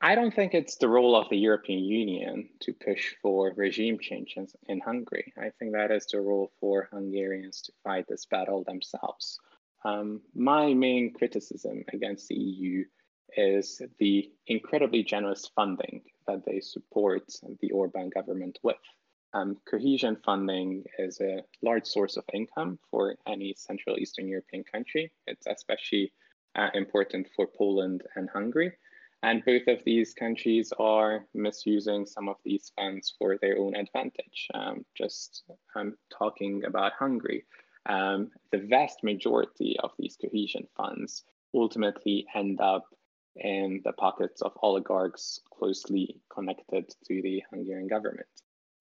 I 0.00 0.14
don't 0.14 0.32
think 0.32 0.54
it's 0.54 0.76
the 0.76 0.88
role 0.88 1.16
of 1.16 1.28
the 1.28 1.36
European 1.36 1.84
Union 1.84 2.48
to 2.60 2.72
push 2.72 3.14
for 3.20 3.52
regime 3.56 3.98
changes 3.98 4.54
in 4.68 4.78
Hungary. 4.80 5.32
I 5.36 5.50
think 5.58 5.72
that 5.72 5.90
is 5.90 6.06
the 6.06 6.20
role 6.20 6.52
for 6.60 6.88
Hungarians 6.92 7.62
to 7.62 7.72
fight 7.82 8.06
this 8.08 8.24
battle 8.26 8.62
themselves. 8.62 9.40
Um, 9.84 10.20
my 10.34 10.72
main 10.72 11.12
criticism 11.12 11.84
against 11.92 12.28
the 12.28 12.36
EU 12.36 12.84
is 13.36 13.82
the 13.98 14.30
incredibly 14.46 15.02
generous 15.02 15.50
funding 15.54 16.02
that 16.26 16.44
they 16.44 16.60
support 16.60 17.24
the 17.60 17.72
Orban 17.72 18.10
government 18.10 18.58
with. 18.62 18.76
Um, 19.34 19.58
cohesion 19.68 20.16
funding 20.24 20.84
is 20.98 21.20
a 21.20 21.42
large 21.62 21.86
source 21.86 22.16
of 22.16 22.24
income 22.32 22.78
for 22.90 23.16
any 23.26 23.54
Central 23.56 23.98
Eastern 23.98 24.28
European 24.28 24.64
country. 24.64 25.12
It's 25.26 25.46
especially 25.46 26.12
uh, 26.54 26.70
important 26.74 27.28
for 27.34 27.46
Poland 27.46 28.04
and 28.14 28.30
Hungary. 28.30 28.72
And 29.22 29.44
both 29.44 29.66
of 29.66 29.82
these 29.84 30.14
countries 30.14 30.72
are 30.78 31.26
misusing 31.34 32.06
some 32.06 32.28
of 32.28 32.36
these 32.44 32.70
funds 32.76 33.12
for 33.18 33.36
their 33.36 33.58
own 33.58 33.74
advantage. 33.74 34.48
Um, 34.54 34.84
just 34.96 35.42
um, 35.74 35.96
talking 36.16 36.64
about 36.64 36.92
Hungary, 36.92 37.44
um, 37.86 38.30
the 38.52 38.58
vast 38.58 39.02
majority 39.02 39.76
of 39.82 39.90
these 39.98 40.16
cohesion 40.16 40.68
funds 40.76 41.24
ultimately 41.52 42.26
end 42.34 42.60
up 42.60 42.84
in 43.34 43.80
the 43.84 43.92
pockets 43.92 44.42
of 44.42 44.52
oligarchs 44.62 45.40
closely 45.50 46.20
connected 46.32 46.88
to 47.06 47.22
the 47.22 47.42
Hungarian 47.50 47.88
government. 47.88 48.28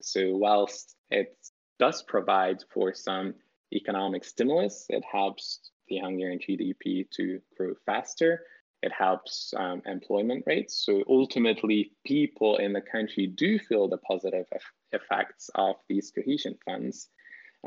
So, 0.02 0.36
whilst 0.36 0.96
it 1.10 1.36
does 1.80 2.04
provide 2.04 2.64
for 2.72 2.94
some 2.94 3.36
economic 3.74 4.24
stimulus, 4.24 4.86
it 4.90 5.04
helps 5.10 5.72
the 5.88 5.98
Hungarian 6.00 6.40
GDP 6.40 7.10
to 7.12 7.40
grow 7.58 7.74
faster 7.86 8.42
it 8.88 8.94
helps 8.98 9.54
um, 9.58 9.82
employment 9.86 10.46
rates. 10.48 10.74
So 10.86 11.04
ultimately, 11.10 11.92
people 12.06 12.56
in 12.56 12.72
the 12.72 12.86
country 12.96 13.28
do 13.28 13.60
feel 13.60 13.90
the 13.90 13.98
positive 13.98 14.46
effects 14.94 15.50
of 15.56 15.76
these 15.90 16.10
cohesion 16.16 16.56
funds 16.66 17.10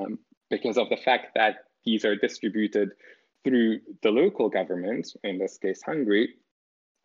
um, 0.00 0.18
because 0.48 0.78
of 0.78 0.88
the 0.88 0.96
fact 0.96 1.26
that 1.34 1.56
these 1.84 2.06
are 2.06 2.16
distributed 2.16 2.88
through 3.44 3.80
the 4.02 4.10
local 4.10 4.48
government, 4.48 5.12
in 5.22 5.36
this 5.38 5.58
case, 5.58 5.82
Hungary. 5.82 6.26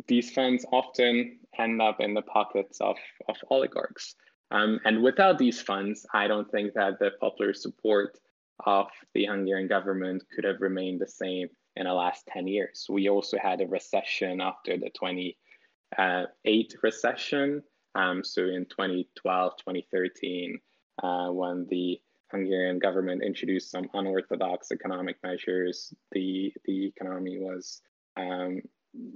These 0.08 0.32
funds 0.32 0.66
often 0.72 1.40
end 1.60 1.82
up 1.82 1.98
in 2.00 2.14
the 2.14 2.22
pockets 2.22 2.80
of, 2.80 2.96
of 3.28 3.36
oligarchs. 3.50 4.16
Um, 4.52 4.80
and 4.86 5.04
without 5.04 5.38
these 5.38 5.62
funds, 5.62 6.06
I 6.14 6.28
don't 6.28 6.50
think 6.52 6.74
that 6.76 7.00
the 7.00 7.12
popular 7.20 7.54
support 7.54 8.18
of 8.66 8.88
the 9.14 9.26
Hungarian 9.26 9.68
government 9.68 10.24
could 10.34 10.44
have 10.44 10.62
remained 10.62 11.02
the 11.02 11.08
same 11.08 11.50
in 11.76 11.86
the 11.86 11.94
last 11.94 12.26
10 12.28 12.48
years. 12.48 12.86
We 12.90 13.10
also 13.10 13.38
had 13.38 13.62
a 13.62 13.68
recession 13.68 14.42
after 14.42 14.78
the 14.78 14.90
2008 14.90 16.76
recession. 16.82 17.64
Um, 17.96 18.24
so 18.24 18.44
in 18.44 18.66
2012, 18.66 19.58
2013, 19.58 20.60
uh, 21.04 21.28
when 21.30 21.68
the 21.70 22.00
Hungarian 22.32 22.80
government 22.80 23.24
introduced 23.24 23.72
some 23.72 23.90
unorthodox 23.94 24.72
economic 24.72 25.18
measures, 25.24 25.94
the, 26.12 26.54
the 26.66 26.88
economy 26.88 27.40
was 27.40 27.82
um, 28.18 28.62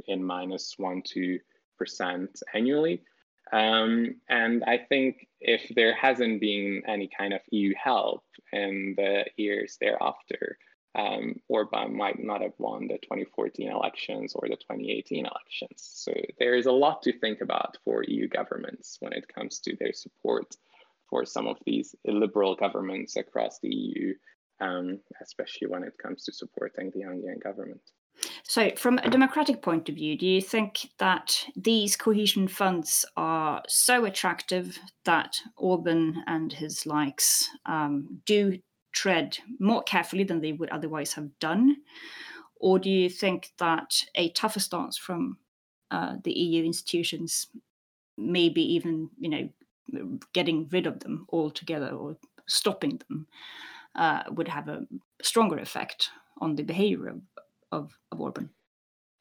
in 0.08 0.24
minus 0.24 0.76
one, 0.78 1.02
two 1.06 1.40
percent 1.78 2.42
annually. 2.54 3.02
Um, 3.52 4.16
and 4.30 4.64
I 4.66 4.78
think 4.78 5.28
if 5.40 5.72
there 5.76 5.96
hasn't 5.96 6.40
been 6.40 6.84
any 6.88 7.10
kind 7.16 7.34
of 7.34 7.42
EU 7.52 7.74
help 7.82 8.24
in 8.52 8.94
the 8.96 9.26
years 9.38 9.78
thereafter, 9.82 10.58
um, 10.96 11.36
Orban 11.48 11.96
might 11.96 12.20
not 12.20 12.42
have 12.42 12.54
won 12.58 12.88
the 12.88 12.98
2014 12.98 13.72
elections 13.72 14.34
or 14.36 14.48
the 14.48 14.56
2018 14.56 15.26
elections. 15.26 15.76
So 15.78 16.14
there 16.40 16.56
is 16.56 16.66
a 16.66 16.72
lot 16.72 17.04
to 17.04 17.18
think 17.20 17.42
about 17.42 17.78
for 17.86 18.04
EU 18.08 18.28
governments 18.28 18.98
when 19.00 19.14
it 19.14 19.28
comes 19.34 19.60
to 19.62 19.76
their 19.80 19.94
support 19.94 20.56
for 21.10 21.26
some 21.26 21.48
of 21.48 21.58
these 21.66 21.96
illiberal 22.06 22.56
governments 22.56 23.16
across 23.16 23.60
the 23.60 23.74
EU, 23.74 24.14
um, 24.62 25.00
especially 25.22 25.68
when 25.68 25.84
it 25.84 25.98
comes 26.02 26.24
to 26.26 26.34
supporting 26.34 26.92
the 26.92 27.02
Hungarian 27.02 27.40
government. 27.40 27.82
So, 28.44 28.72
from 28.76 28.98
a 28.98 29.10
democratic 29.10 29.62
point 29.62 29.90
of 29.90 29.96
view, 29.96 30.18
do 30.18 30.26
you 30.26 30.42
think 30.42 30.90
that 30.98 31.46
these 31.56 31.96
cohesion 31.96 32.48
funds 32.48 33.06
are 33.16 33.62
so 33.68 34.06
attractive 34.06 34.78
that 35.06 35.38
Orban 35.56 36.24
and 36.28 36.52
his 36.52 36.86
likes 36.86 37.50
um, 37.66 38.22
do 38.26 38.60
tread 38.92 39.38
more 39.60 39.84
carefully 39.84 40.24
than 40.24 40.42
they 40.42 40.54
would 40.54 40.70
otherwise 40.70 41.14
have 41.14 41.38
done? 41.40 41.78
Or 42.60 42.80
do 42.80 42.90
you 42.90 43.10
think 43.10 43.52
that 43.60 44.04
a 44.16 44.30
tougher 44.32 44.60
stance 44.60 44.98
from 44.98 45.38
uh, 45.92 46.18
the 46.24 46.34
EU 46.34 46.64
institutions, 46.64 47.48
maybe 48.18 48.62
even 48.62 49.10
you 49.18 49.30
know 49.30 50.20
getting 50.34 50.68
rid 50.72 50.86
of 50.86 51.00
them 51.00 51.26
altogether 51.32 51.90
or 51.90 52.18
stopping 52.48 53.02
them, 53.08 53.28
uh, 53.96 54.24
would 54.32 54.48
have 54.48 54.68
a 54.68 54.86
stronger 55.22 55.58
effect 55.58 56.10
on 56.42 56.56
the 56.56 56.64
behavior 56.64 57.08
of, 57.08 57.22
of, 57.72 57.92
of 58.12 58.20
Orban? 58.20 58.50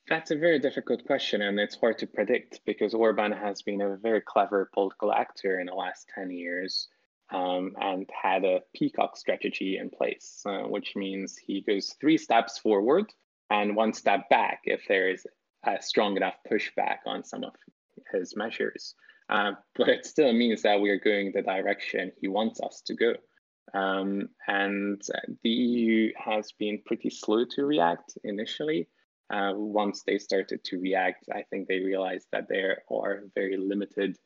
That's 0.08 0.30
a 0.30 0.36
very 0.36 0.58
difficult 0.58 1.04
question, 1.04 1.42
and 1.42 1.60
it's 1.60 1.76
hard 1.76 1.98
to 1.98 2.06
predict 2.06 2.60
because 2.64 2.94
Orban 2.94 3.32
has 3.32 3.60
been 3.60 3.82
a 3.82 3.96
very 3.96 4.22
clever 4.22 4.70
political 4.72 5.12
actor 5.12 5.60
in 5.60 5.66
the 5.66 5.74
last 5.74 6.08
10 6.14 6.30
years 6.30 6.88
um, 7.30 7.74
and 7.78 8.08
had 8.10 8.44
a 8.44 8.62
peacock 8.74 9.16
strategy 9.18 9.76
in 9.76 9.90
place, 9.90 10.42
uh, 10.46 10.60
which 10.60 10.96
means 10.96 11.36
he 11.36 11.60
goes 11.60 11.94
three 12.00 12.16
steps 12.16 12.58
forward 12.58 13.12
and 13.50 13.76
one 13.76 13.92
step 13.92 14.28
back 14.30 14.60
if 14.64 14.82
there 14.88 15.10
is 15.10 15.26
a 15.66 15.80
strong 15.82 16.16
enough 16.16 16.36
pushback 16.50 16.98
on 17.06 17.24
some 17.24 17.44
of 17.44 17.52
his 18.12 18.34
measures. 18.34 18.94
Uh, 19.28 19.52
but 19.76 19.88
it 19.88 20.06
still 20.06 20.32
means 20.32 20.62
that 20.62 20.80
we 20.80 20.88
are 20.88 20.98
going 20.98 21.32
the 21.32 21.42
direction 21.42 22.12
he 22.18 22.28
wants 22.28 22.60
us 22.60 22.82
to 22.86 22.94
go. 22.94 23.12
Um, 23.74 24.28
and 24.46 25.00
the 25.42 25.50
EU 25.50 26.12
has 26.16 26.52
been 26.52 26.82
pretty 26.86 27.10
slow 27.10 27.44
to 27.44 27.64
react 27.64 28.18
initially. 28.24 28.88
Uh, 29.30 29.52
once 29.54 30.02
they 30.04 30.18
started 30.18 30.64
to 30.64 30.78
react, 30.78 31.28
I 31.34 31.42
think 31.42 31.68
they 31.68 31.80
realized 31.80 32.28
that 32.32 32.48
there 32.48 32.82
are 32.90 33.24
very 33.34 33.56
limited 33.58 34.16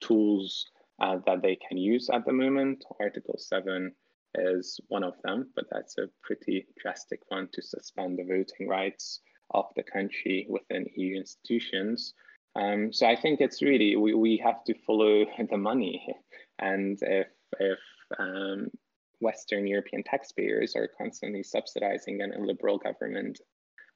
tools 0.00 0.66
uh, 1.00 1.16
that 1.26 1.42
they 1.42 1.56
can 1.56 1.78
use 1.78 2.10
at 2.10 2.26
the 2.26 2.32
moment. 2.32 2.84
Article 3.00 3.36
7 3.38 3.92
is 4.34 4.78
one 4.88 5.02
of 5.02 5.14
them, 5.24 5.50
but 5.56 5.64
that's 5.70 5.96
a 5.98 6.10
pretty 6.22 6.66
drastic 6.78 7.20
one 7.28 7.48
to 7.52 7.62
suspend 7.62 8.18
the 8.18 8.24
voting 8.24 8.68
rights 8.68 9.20
of 9.52 9.66
the 9.76 9.82
country 9.82 10.46
within 10.48 10.86
EU 10.94 11.16
institutions. 11.16 12.14
Um, 12.54 12.92
so 12.92 13.06
I 13.06 13.16
think 13.16 13.40
it's 13.40 13.62
really, 13.62 13.96
we, 13.96 14.14
we 14.14 14.36
have 14.44 14.62
to 14.64 14.74
follow 14.86 15.24
the 15.50 15.56
money. 15.56 16.14
And 16.58 16.98
if, 17.02 17.28
if 17.58 17.78
um, 18.18 18.68
Western 19.20 19.66
European 19.66 20.02
taxpayers 20.02 20.74
are 20.74 20.88
constantly 20.98 21.42
subsidizing 21.42 22.22
an 22.22 22.32
illiberal 22.32 22.78
government 22.78 23.40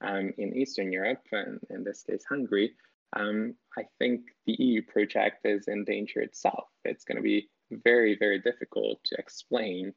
um, 0.00 0.33
in 0.38 0.57
Eastern 0.57 0.93
Europe, 0.93 1.23
and 1.33 1.61
in 1.71 1.85
this 1.85 2.02
case, 2.02 2.25
Hungary, 2.28 2.75
um, 3.14 3.54
I 3.78 3.85
think 3.99 4.23
the 4.47 4.57
EU 4.59 4.83
project 4.83 5.45
is 5.45 5.69
in 5.69 5.85
danger 5.85 6.21
itself. 6.21 6.69
It's 6.85 7.04
going 7.04 7.16
to 7.16 7.23
be 7.23 7.49
very, 7.71 8.16
very 8.19 8.40
difficult 8.40 8.99
to 9.04 9.16
explain 9.19 9.95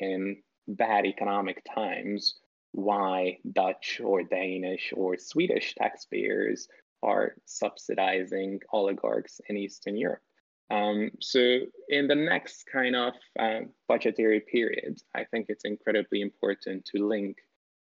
in 0.00 0.42
bad 0.66 1.06
economic 1.06 1.62
times 1.72 2.34
why 2.72 3.38
Dutch 3.52 4.00
or 4.02 4.22
Danish 4.22 4.92
or 4.96 5.16
Swedish 5.16 5.74
taxpayers 5.76 6.68
are 7.02 7.34
subsidizing 7.44 8.60
oligarchs 8.72 9.40
in 9.48 9.56
Eastern 9.56 9.96
Europe. 9.96 10.22
Um, 10.70 11.10
so, 11.20 11.58
in 11.88 12.08
the 12.08 12.14
next 12.14 12.64
kind 12.72 12.96
of 12.96 13.14
uh, 13.38 13.60
budgetary 13.86 14.40
period, 14.40 14.98
I 15.14 15.24
think 15.24 15.46
it's 15.48 15.64
incredibly 15.64 16.22
important 16.22 16.84
to 16.86 17.06
link 17.06 17.36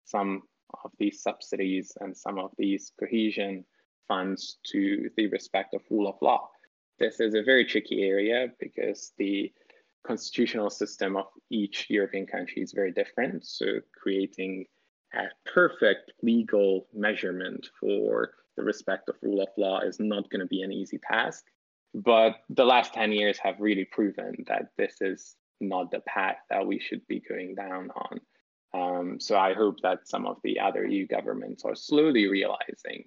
some 0.03 0.44
of 0.84 0.91
these 1.00 1.22
subsidies 1.22 1.94
and 2.01 2.15
some 2.15 2.38
of 2.38 2.51
these 2.58 2.91
cohesion 3.00 3.65
funds 4.08 4.58
to 4.72 5.10
the 5.15 5.28
respect 5.28 5.73
of 5.73 5.82
rule 5.89 6.08
of 6.08 6.15
law. 6.21 6.49
This 6.99 7.19
is 7.19 7.34
a 7.34 7.43
very 7.43 7.65
tricky 7.65 8.04
area 8.04 8.47
because 8.60 9.13
the 9.17 9.52
constitutional 10.06 10.69
system 10.69 11.17
of 11.17 11.26
each 11.49 11.88
European 11.89 12.28
country 12.28 12.62
is 12.62 12.71
very 12.71 12.91
different. 12.91 13.45
So 13.45 13.65
creating 13.99 14.65
a 15.13 15.26
perfect 15.52 16.12
legal 16.21 16.88
measurement 16.93 17.67
for 17.80 18.32
the 18.58 18.63
respect 18.63 19.10
of 19.10 19.15
rule 19.21 19.41
of 19.41 19.49
law 19.58 19.80
is 19.80 19.99
not 19.99 20.30
going 20.30 20.41
to 20.41 20.45
be 20.45 20.62
an 20.62 20.71
easy 20.71 20.99
task. 21.10 21.45
But 21.95 22.41
the 22.49 22.65
last 22.65 22.93
10 22.93 23.13
years 23.13 23.38
have 23.38 23.55
really 23.60 23.86
proven 23.86 24.43
that 24.47 24.67
this 24.77 24.95
is 24.99 25.38
not 25.62 25.91
the 25.91 26.01
path 26.01 26.36
that 26.49 26.67
we 26.67 26.77
should 26.77 27.08
be 27.08 27.21
going 27.21 27.55
down 27.55 27.89
on. 27.95 28.19
Um, 28.73 29.19
so 29.21 29.38
I 29.38 29.53
hope 29.53 29.77
that 29.84 30.05
some 30.05 30.25
of 30.25 30.38
the 30.43 30.60
other 30.60 30.86
EU 30.86 31.08
governments 31.08 31.63
are 31.63 31.75
slowly 31.75 32.27
realizing 32.27 33.05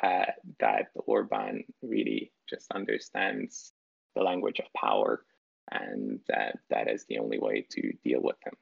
uh, 0.00 0.26
that 0.60 0.86
Orban 0.94 1.64
really 1.82 2.30
just 2.48 2.70
understands 2.72 3.72
the 4.14 4.22
language 4.22 4.60
of 4.60 4.66
power, 4.80 5.24
and 5.72 6.20
that 6.28 6.58
that 6.70 6.88
is 6.88 7.04
the 7.08 7.18
only 7.18 7.40
way 7.40 7.66
to 7.70 7.92
deal 8.04 8.20
with 8.22 8.36
him. 8.46 8.54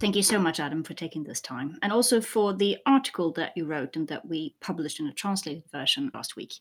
Thank 0.00 0.16
you 0.16 0.22
so 0.24 0.40
much, 0.40 0.58
Adam, 0.58 0.82
for 0.82 0.94
taking 0.94 1.22
this 1.22 1.40
time, 1.40 1.78
and 1.80 1.92
also 1.92 2.20
for 2.20 2.52
the 2.52 2.78
article 2.84 3.30
that 3.34 3.52
you 3.54 3.66
wrote 3.66 3.94
and 3.94 4.08
that 4.08 4.26
we 4.26 4.56
published 4.60 4.98
in 4.98 5.06
a 5.06 5.12
translated 5.12 5.62
version 5.70 6.10
last 6.12 6.34
week. 6.34 6.54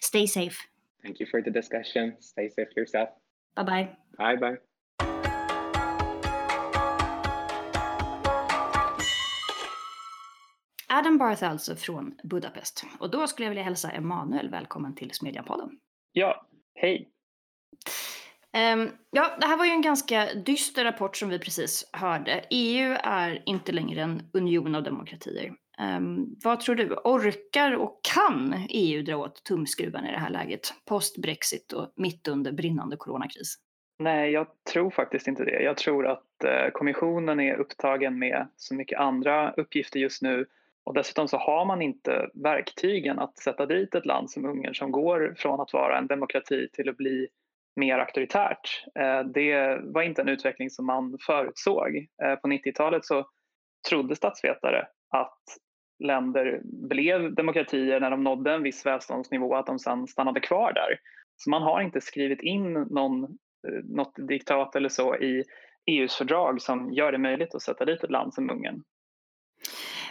Stay 0.00 0.26
safe. 0.26 0.60
Thank 1.04 1.20
you 1.20 1.26
for 1.30 1.42
the 1.42 1.50
discussion. 1.50 2.16
Stay 2.20 2.48
safe 2.48 2.68
yourself. 2.76 3.08
Bye 3.56 3.64
bye. 3.64 3.88
Bye 4.18 4.36
bye. 4.36 4.56
Adam 10.88 11.18
Barth 11.18 11.44
alltså 11.44 11.76
från 11.76 12.14
Budapest. 12.22 12.84
Och 12.98 13.10
då 13.10 13.26
skulle 13.26 13.46
jag 13.46 13.50
vilja 13.50 13.64
hälsa 13.64 13.90
Emanuel 13.90 14.50
välkommen 14.50 14.94
till 14.94 15.10
Smedjapodden. 15.10 15.70
Ja, 16.12 16.48
hej. 16.74 17.10
Um, 18.74 18.90
ja, 19.10 19.36
det 19.40 19.46
här 19.46 19.56
var 19.56 19.64
ju 19.64 19.70
en 19.70 19.82
ganska 19.82 20.34
dyster 20.34 20.84
rapport 20.84 21.16
som 21.16 21.28
vi 21.28 21.38
precis 21.38 21.88
hörde. 21.92 22.44
EU 22.50 22.96
är 23.02 23.42
inte 23.46 23.72
längre 23.72 24.02
en 24.02 24.30
union 24.32 24.74
av 24.74 24.82
demokratier. 24.82 25.52
Um, 25.78 26.36
vad 26.44 26.60
tror 26.60 26.74
du, 26.74 26.94
orkar 27.04 27.72
och 27.72 28.00
kan 28.14 28.66
EU 28.68 29.02
dra 29.02 29.16
åt 29.16 29.44
tumskruven 29.44 30.06
i 30.06 30.10
det 30.10 30.18
här 30.18 30.30
läget? 30.30 30.74
Post-Brexit 30.84 31.72
och 31.72 31.92
mitt 31.96 32.28
under 32.28 32.52
brinnande 32.52 32.96
coronakris? 32.96 33.58
Nej, 33.98 34.30
jag 34.30 34.46
tror 34.72 34.90
faktiskt 34.90 35.26
inte 35.26 35.44
det. 35.44 35.62
Jag 35.62 35.76
tror 35.76 36.06
att 36.06 36.44
eh, 36.44 36.70
kommissionen 36.72 37.40
är 37.40 37.54
upptagen 37.54 38.18
med 38.18 38.48
så 38.56 38.74
mycket 38.74 39.00
andra 39.00 39.52
uppgifter 39.52 40.00
just 40.00 40.22
nu 40.22 40.46
och 40.84 40.94
dessutom 40.94 41.28
så 41.28 41.36
har 41.36 41.64
man 41.64 41.82
inte 41.82 42.30
verktygen 42.34 43.18
att 43.18 43.38
sätta 43.38 43.66
dit 43.66 43.94
ett 43.94 44.06
land 44.06 44.30
som 44.30 44.44
Ungern 44.44 44.74
som 44.74 44.92
går 44.92 45.34
från 45.36 45.60
att 45.60 45.72
vara 45.72 45.98
en 45.98 46.06
demokrati 46.06 46.68
till 46.72 46.88
att 46.88 46.96
bli 46.96 47.28
mer 47.76 47.98
auktoritärt. 47.98 48.84
Eh, 48.94 49.20
det 49.20 49.80
var 49.82 50.02
inte 50.02 50.22
en 50.22 50.28
utveckling 50.28 50.70
som 50.70 50.86
man 50.86 51.18
förutsåg. 51.26 51.96
Eh, 52.22 52.34
på 52.34 52.48
90-talet 52.48 53.04
så 53.04 53.26
trodde 53.88 54.16
statsvetare 54.16 54.86
att 55.14 55.42
länder 55.98 56.60
blev 56.64 57.34
demokratier 57.34 58.00
när 58.00 58.10
de 58.10 58.24
nådde 58.24 58.52
en 58.52 58.62
viss 58.62 58.86
välståndsnivå, 58.86 59.54
att 59.54 59.66
de 59.66 59.78
sen 59.78 60.06
stannade 60.06 60.40
kvar 60.40 60.72
där. 60.72 60.98
Så 61.36 61.50
man 61.50 61.62
har 61.62 61.80
inte 61.80 62.00
skrivit 62.00 62.42
in 62.42 62.72
någon, 62.72 63.24
eh, 63.24 63.84
något 63.84 64.14
diktat 64.28 64.76
eller 64.76 64.88
så 64.88 65.16
i 65.16 65.44
EUs 65.86 66.16
fördrag 66.16 66.62
som 66.62 66.92
gör 66.92 67.12
det 67.12 67.18
möjligt 67.18 67.54
att 67.54 67.62
sätta 67.62 67.84
dit 67.84 68.04
ett 68.04 68.10
land 68.10 68.34
som 68.34 68.50
Ungern. 68.50 68.82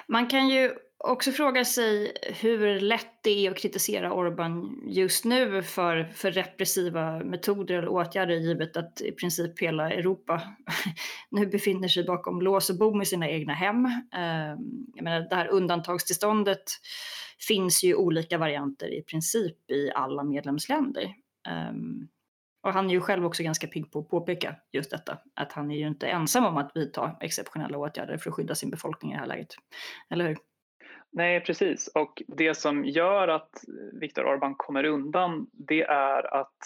Man 0.07 0.27
kan 0.27 0.49
ju 0.49 0.71
också 1.03 1.31
fråga 1.31 1.65
sig 1.65 2.17
hur 2.41 2.79
lätt 2.79 3.23
det 3.23 3.45
är 3.45 3.51
att 3.51 3.57
kritisera 3.57 4.13
Orban 4.13 4.83
just 4.87 5.25
nu 5.25 5.63
för, 5.63 6.03
för 6.03 6.31
repressiva 6.31 7.19
metoder 7.19 7.75
eller 7.75 7.87
åtgärder 7.87 8.35
givet 8.35 8.77
att 8.77 9.01
i 9.01 9.11
princip 9.11 9.61
hela 9.61 9.91
Europa 9.91 10.41
nu 11.31 11.45
befinner 11.45 11.87
sig 11.87 12.03
bakom 12.03 12.41
lås 12.41 12.69
och 12.69 12.77
bom 12.77 13.01
i 13.01 13.05
sina 13.05 13.29
egna 13.29 13.53
hem. 13.53 13.85
Ehm, 14.15 14.57
jag 14.95 15.03
menar, 15.03 15.29
det 15.29 15.35
här 15.35 15.47
undantagstillståndet 15.47 16.63
finns 17.47 17.83
ju 17.83 17.95
olika 17.95 18.37
varianter 18.37 18.93
i 18.93 19.01
princip 19.01 19.71
i 19.71 19.91
alla 19.95 20.23
medlemsländer. 20.23 21.13
Ehm, 21.49 22.07
och 22.63 22.73
han 22.73 22.89
är 22.89 22.93
ju 22.93 23.01
själv 23.01 23.25
också 23.25 23.43
ganska 23.43 23.67
pigg 23.67 23.91
på 23.91 23.99
att 23.99 24.09
påpeka 24.09 24.55
just 24.71 24.91
detta, 24.91 25.17
att 25.35 25.51
han 25.51 25.71
är 25.71 25.75
ju 25.75 25.87
inte 25.87 26.07
ensam 26.07 26.45
om 26.45 26.57
att 26.57 26.71
vidta 26.75 27.17
exceptionella 27.21 27.77
åtgärder 27.77 28.17
för 28.17 28.29
att 28.29 28.35
skydda 28.35 28.55
sin 28.55 28.69
befolkning 28.69 29.11
i 29.11 29.15
det 29.15 29.19
här 29.19 29.27
läget. 29.27 29.55
Eller 30.09 30.27
hur? 30.27 30.37
Nej, 31.15 31.39
precis. 31.39 31.87
Och 31.87 32.23
det 32.27 32.53
som 32.55 32.85
gör 32.85 33.27
att 33.27 33.63
Viktor 33.93 34.23
Orbán 34.23 34.53
kommer 34.57 34.83
undan, 34.83 35.47
det 35.53 35.83
är 35.83 36.35
att 36.35 36.57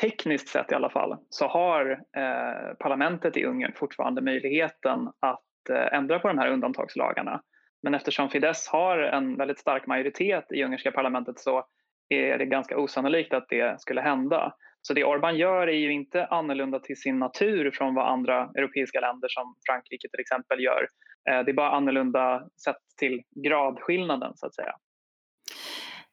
tekniskt 0.00 0.48
sett 0.48 0.72
i 0.72 0.74
alla 0.74 0.90
fall 0.90 1.16
så 1.28 1.46
har 1.46 1.90
eh, 2.16 2.74
parlamentet 2.78 3.36
i 3.36 3.44
Ungern 3.44 3.72
fortfarande 3.76 4.20
möjligheten 4.20 5.08
att 5.20 5.70
eh, 5.70 5.98
ändra 5.98 6.18
på 6.18 6.28
de 6.28 6.38
här 6.38 6.50
undantagslagarna. 6.50 7.42
Men 7.82 7.94
eftersom 7.94 8.28
Fidesz 8.28 8.68
har 8.68 8.98
en 8.98 9.36
väldigt 9.36 9.58
stark 9.58 9.86
majoritet 9.86 10.52
i 10.52 10.64
ungerska 10.64 10.90
parlamentet 10.90 11.38
så 11.38 11.64
är 12.08 12.38
det 12.38 12.46
ganska 12.46 12.78
osannolikt 12.78 13.34
att 13.34 13.48
det 13.48 13.80
skulle 13.80 14.00
hända. 14.00 14.52
Så 14.82 14.94
det 14.94 15.04
Orbán 15.04 15.36
gör 15.36 15.66
är 15.66 15.78
ju 15.78 15.92
inte 15.92 16.26
annorlunda 16.26 16.80
till 16.80 17.00
sin 17.00 17.18
natur 17.18 17.70
från 17.70 17.94
vad 17.94 18.12
andra 18.12 18.50
europeiska 18.54 19.00
länder 19.00 19.28
som 19.28 19.54
Frankrike 19.66 20.08
till 20.08 20.20
exempel 20.20 20.60
gör. 20.60 20.88
Eh, 21.30 21.44
det 21.44 21.50
är 21.50 21.54
bara 21.54 21.70
annorlunda 21.70 22.48
sett 22.64 22.76
till 22.96 23.22
gradskillnaden 23.44 24.32
så 24.36 24.46
att 24.46 24.54
säga. 24.54 24.74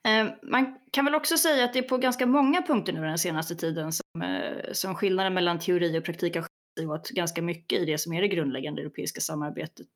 Eh, 0.07 0.27
man 0.43 0.79
kan 0.91 1.05
väl 1.05 1.15
också 1.15 1.37
säga 1.37 1.65
att 1.65 1.73
det 1.73 1.79
är 1.79 1.89
på 1.89 1.97
ganska 1.97 2.25
många 2.25 2.61
punkter 2.61 2.93
nu 2.93 3.01
den 3.01 3.17
senaste 3.17 3.55
tiden 3.55 3.91
som, 3.91 4.21
eh, 4.21 4.71
som 4.71 4.95
skillnaden 4.95 5.33
mellan 5.33 5.59
teori 5.59 5.99
och 5.99 6.05
praktik 6.05 6.35
har 6.35 6.41
skett 6.41 6.89
åt 6.89 7.09
ganska 7.09 7.41
mycket 7.41 7.79
i 7.79 7.85
det 7.85 7.97
som 7.97 8.13
är 8.13 8.21
det 8.21 8.27
grundläggande 8.27 8.81
europeiska 8.81 9.21
samarbetet 9.21 9.87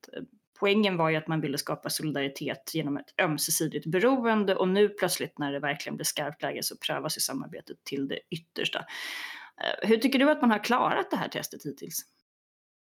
poängen 0.59 0.97
var 0.97 1.09
ju 1.09 1.15
att 1.15 1.27
man 1.27 1.41
ville 1.41 1.57
skapa 1.57 1.89
solidaritet 1.89 2.71
genom 2.73 2.97
ett 2.97 3.21
ömsesidigt 3.21 3.85
beroende 3.85 4.55
och 4.55 4.67
nu 4.67 4.89
plötsligt 4.89 5.39
när 5.39 5.51
det 5.51 5.59
verkligen 5.59 5.95
blir 5.95 6.05
skarpt 6.05 6.41
läge 6.41 6.63
så 6.63 6.77
prövas 6.77 7.17
ju 7.17 7.21
samarbetet 7.21 7.83
till 7.83 8.07
det 8.07 8.19
yttersta. 8.31 8.79
Eh, 8.79 9.89
hur 9.89 9.97
tycker 9.97 10.19
du 10.19 10.31
att 10.31 10.41
man 10.41 10.51
har 10.51 10.63
klarat 10.63 11.11
det 11.11 11.17
här 11.17 11.29
testet 11.29 11.65
hittills? 11.65 12.05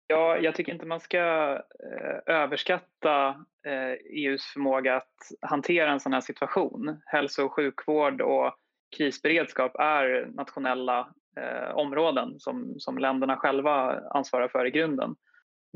Ja, 0.08 0.38
jag 0.38 0.54
tycker 0.54 0.72
inte 0.72 0.86
man 0.86 1.00
ska 1.00 1.52
eh, 1.92 2.34
överskatta 2.34 3.28
eh, 3.66 3.92
EUs 4.10 4.44
förmåga 4.44 4.96
att 4.96 5.14
hantera 5.40 5.92
en 5.92 6.00
sån 6.00 6.12
här 6.12 6.20
situation. 6.20 7.00
Hälso 7.06 7.44
och 7.44 7.52
sjukvård 7.52 8.20
och 8.20 8.54
krisberedskap 8.96 9.76
är 9.78 10.26
nationella 10.34 11.08
eh, 11.36 11.76
områden 11.76 12.40
som, 12.40 12.74
som 12.78 12.98
länderna 12.98 13.36
själva 13.36 14.00
ansvarar 14.10 14.48
för 14.48 14.66
i 14.66 14.70
grunden. 14.70 15.16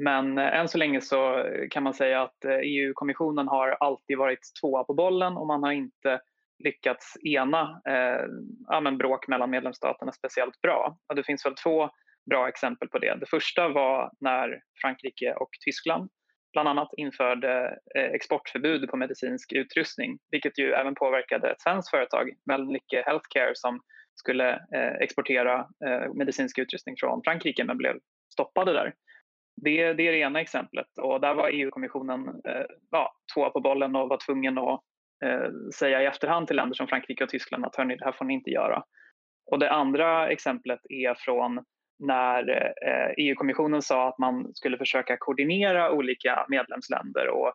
Men 0.05 0.39
eh, 0.39 0.59
än 0.59 0.69
så 0.69 0.79
länge 0.79 1.01
så 1.01 1.45
kan 1.71 1.83
man 1.83 1.95
säga 1.95 2.23
att 2.23 2.45
eh, 2.45 2.51
e 2.51 2.63
EU-kommissionen 2.63 3.49
har 3.49 3.77
alltid 3.81 4.19
varit 4.19 4.41
tvåa 4.61 4.85
på 4.85 4.95
bollen 4.95 5.37
och 5.37 5.47
man 5.47 5.63
har 5.63 5.73
inte 5.73 6.21
lyckats 6.65 7.17
ena 7.25 7.81
eh, 7.89 8.27
ja, 8.69 8.81
men 8.81 8.99
bråk 8.99 9.29
mellan 9.29 9.51
medlemsstaterna 9.51 10.13
speciellt 10.13 10.61
bra. 10.61 10.97
Och 11.09 11.17
det 11.17 11.25
finns 11.25 11.47
väl 11.47 11.55
två 11.55 11.91
bra 12.31 12.49
exempel 12.49 12.89
på 12.89 12.99
det. 12.99 13.15
Det 13.21 13.27
första 13.27 13.69
var 13.69 14.11
när 14.21 14.61
Frankrike 14.81 15.35
och 15.35 15.51
Tyskland 15.65 16.11
bland 16.53 16.69
annat 16.69 16.89
införde 16.97 17.79
eh, 17.97 18.05
exportförbud 18.05 18.89
på 18.89 18.97
medicinsk 18.97 19.53
utrustning 19.53 20.19
vilket 20.31 20.59
ju 20.59 20.73
även 20.73 20.95
påverkade 20.95 21.51
ett 21.51 21.61
svenskt 21.61 21.91
företag, 21.91 22.31
Mölnlycke 22.47 23.03
Healthcare 23.07 23.53
som 23.55 23.81
skulle 24.15 24.51
eh, 24.53 24.95
exportera 25.01 25.67
eh, 25.87 26.15
medicinsk 26.15 26.59
utrustning 26.59 26.95
från 26.99 27.23
Frankrike 27.25 27.65
men 27.65 27.79
blev 27.79 27.97
stoppade 28.33 28.73
där. 28.73 28.95
Det, 29.63 29.93
det 29.93 30.09
är 30.09 30.13
det 30.13 30.19
ena 30.19 30.41
exemplet 30.41 30.99
och 30.99 31.21
där 31.21 31.35
var 31.35 31.51
EU-kommissionen 31.51 32.29
eh, 32.29 32.65
ja, 32.91 33.13
tvåa 33.35 33.51
på 33.51 33.61
bollen 33.61 33.97
och 33.97 34.09
var 34.09 34.19
tvungen 34.27 34.59
att 34.59 34.81
eh, 35.25 35.51
säga 35.75 36.03
i 36.03 36.07
efterhand 36.07 36.47
till 36.47 36.57
länder 36.57 36.75
som 36.75 36.87
Frankrike 36.87 37.25
och 37.25 37.31
Tyskland 37.31 37.65
att 37.65 37.77
hörni, 37.77 37.97
det 37.97 38.05
här 38.05 38.13
får 38.13 38.25
ni 38.25 38.35
inte 38.35 38.51
göra. 38.51 38.83
Och 39.51 39.59
det 39.59 39.71
andra 39.71 40.29
exemplet 40.29 40.81
är 40.89 41.15
från 41.15 41.65
när 41.99 42.51
eh, 42.87 43.15
EU-kommissionen 43.17 43.83
sa 43.83 44.09
att 44.09 44.19
man 44.19 44.55
skulle 44.55 44.79
försöka 44.79 45.17
koordinera 45.17 45.93
olika 45.93 46.47
medlemsländer 46.49 47.29
och 47.29 47.53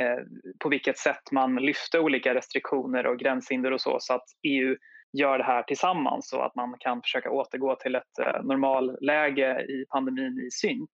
eh, 0.00 0.18
på 0.58 0.68
vilket 0.68 0.98
sätt 0.98 1.32
man 1.32 1.56
lyfte 1.56 1.98
olika 1.98 2.34
restriktioner 2.34 3.06
och 3.06 3.18
gränshinder 3.18 3.72
och 3.72 3.80
så, 3.80 3.96
så 4.00 4.14
att 4.14 4.24
EU 4.42 4.76
gör 5.12 5.38
det 5.38 5.44
här 5.44 5.62
tillsammans 5.62 6.28
så 6.28 6.40
att 6.40 6.54
man 6.54 6.76
kan 6.78 7.02
försöka 7.02 7.30
återgå 7.30 7.76
till 7.76 7.94
ett 7.94 8.18
eh, 8.20 8.42
normalläge 8.42 9.60
i 9.60 9.84
pandemin 9.90 10.40
i 10.46 10.50
synk. 10.50 10.90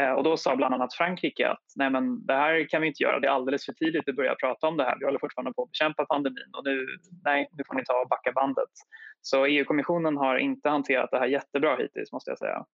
Eh, 0.00 0.12
och 0.12 0.24
då 0.24 0.36
sa 0.36 0.56
bland 0.56 0.74
annat 0.74 0.94
Frankrike 0.94 1.48
att 1.48 1.64
nej 1.76 1.90
men 1.90 2.26
det 2.26 2.34
här 2.34 2.68
kan 2.68 2.82
vi 2.82 2.88
inte 2.88 3.02
göra, 3.02 3.20
det 3.20 3.26
är 3.26 3.32
alldeles 3.32 3.64
för 3.64 3.72
tidigt 3.72 4.08
att 4.08 4.16
börja 4.16 4.34
prata 4.34 4.66
om 4.66 4.76
det 4.76 4.84
här. 4.84 4.96
Vi 4.98 5.04
håller 5.04 5.18
fortfarande 5.18 5.52
på 5.52 5.62
att 5.62 5.70
bekämpa 5.70 6.04
pandemin 6.04 6.50
och 6.56 6.64
nu, 6.64 6.86
nej, 7.24 7.48
nu 7.52 7.64
får 7.66 7.74
ni 7.74 7.84
ta 7.84 8.00
och 8.00 8.08
backa 8.08 8.32
bandet. 8.32 8.70
Så 9.20 9.46
EU-kommissionen 9.46 10.16
har 10.16 10.36
inte 10.36 10.68
hanterat 10.68 11.10
det 11.10 11.18
här 11.18 11.26
jättebra 11.26 11.76
hittills 11.76 12.12
måste 12.12 12.30
jag 12.30 12.38
säga. 12.38 12.64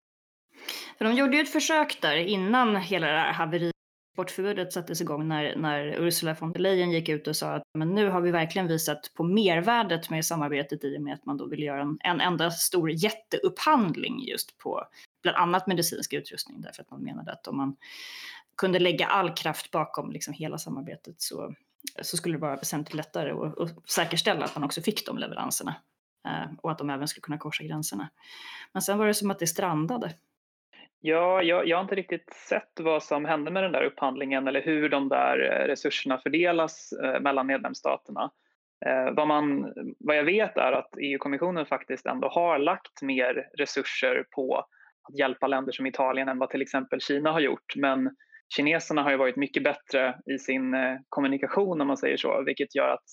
För 0.99 1.05
de 1.05 1.15
gjorde 1.15 1.37
ju 1.37 1.43
ett 1.43 1.53
försök 1.53 1.99
där 2.03 2.17
innan 2.17 2.77
hela 2.77 3.07
det 3.07 3.19
här 3.19 3.33
haveriet 3.33 3.76
exportförbudet 4.17 4.73
sattes 4.73 5.01
igång 5.01 5.29
när, 5.29 5.57
när 5.57 5.87
Ursula 5.87 6.37
von 6.41 6.53
der 6.53 6.61
Leyen 6.61 6.91
gick 6.91 7.09
ut 7.09 7.29
och 7.29 7.37
sa 7.37 7.53
att 7.55 7.63
men 7.75 7.95
nu 7.95 8.09
har 8.09 8.21
vi 8.21 8.31
verkligen 8.31 8.69
visat 8.69 9.11
på 9.15 9.25
mervärdet 9.25 10.11
med 10.11 10.25
samarbetet 10.25 10.85
i 10.85 10.99
och 10.99 11.03
med 11.03 11.15
att 11.15 11.27
man 11.27 11.37
då 11.37 11.47
vill 11.47 11.63
göra 11.63 11.83
en, 11.83 11.99
en 12.01 12.21
enda 12.21 12.51
stor 12.51 12.91
jätteupphandling 12.91 14.25
just 14.25 14.59
på 14.59 14.83
bland 15.23 15.37
annat 15.37 15.67
medicinsk 15.67 16.13
utrustning 16.13 16.61
därför 16.61 16.83
att 16.83 16.91
man 16.91 17.03
menade 17.03 17.33
att 17.33 17.47
om 17.47 17.57
man 17.57 17.77
kunde 18.57 18.79
lägga 18.79 19.07
all 19.07 19.35
kraft 19.35 19.71
bakom 19.71 20.13
liksom 20.13 20.35
hela 20.35 20.59
samarbetet 20.59 21.21
så, 21.21 21.55
så 22.03 22.17
skulle 22.17 22.35
det 22.35 22.41
vara 22.41 22.57
väsentligt 22.57 22.95
lättare 22.95 23.31
att 23.31 23.91
säkerställa 23.91 24.45
att 24.45 24.55
man 24.55 24.65
också 24.65 24.81
fick 24.81 25.07
de 25.07 25.19
leveranserna 25.19 25.75
eh, 26.27 26.53
och 26.63 26.71
att 26.71 26.79
de 26.79 26.91
även 26.91 27.09
skulle 27.09 27.23
kunna 27.23 27.39
korsa 27.39 27.65
gränserna. 27.65 28.09
Men 28.73 28.83
sen 28.83 28.99
var 28.99 29.07
det 29.07 29.15
som 29.15 29.31
att 29.31 29.39
det 29.39 29.47
strandade. 29.47 30.15
Ja, 31.09 31.43
jag, 31.43 31.69
jag, 31.69 31.77
har 31.77 31.83
inte 31.83 31.95
riktigt 31.95 32.33
sett 32.49 32.81
vad 32.81 33.03
som 33.03 33.25
hände 33.25 33.51
med 33.51 33.63
den 33.63 33.73
där 33.73 33.85
upphandlingen 33.85 34.49
eller 34.49 34.63
hur 34.63 34.89
de 34.89 35.09
där 35.09 35.39
eh, 35.39 35.67
resurserna 35.67 36.19
fördelas 36.19 36.93
eh, 36.93 37.21
mellan 37.21 37.47
medlemsstaterna. 37.47 38.31
Eh, 38.87 39.15
vad, 39.15 39.29
man, 39.29 39.73
vad 39.99 40.17
jag 40.17 40.25
vet 40.25 40.57
är 40.57 40.73
att 40.73 40.91
EU-kommissionen 40.99 41.67
faktiskt 41.67 42.07
ändå 42.07 42.29
har 42.29 42.59
lagt 42.59 43.03
mer 43.03 43.49
resurser 43.59 44.25
på 44.35 44.57
att 44.59 45.19
hjälpa 45.19 45.47
länder 45.47 45.73
som 45.73 45.87
Italien 45.87 46.29
än 46.29 46.39
vad 46.39 46.51
till 46.51 46.63
exempel 46.63 47.01
Kina 47.01 47.33
har 47.33 47.41
gjort. 47.41 47.77
Men 47.77 48.11
kineserna 48.57 49.03
har 49.03 49.11
ju 49.11 49.17
varit 49.17 49.37
mycket 49.37 49.65
bättre 49.65 50.19
i 50.35 50.39
sin 50.39 50.75
kommunikation 51.09 51.81
om 51.81 51.87
man 51.87 51.97
säger 51.97 52.17
så, 52.17 52.43
vilket 52.47 52.75
gör 52.75 52.89
att 52.89 53.05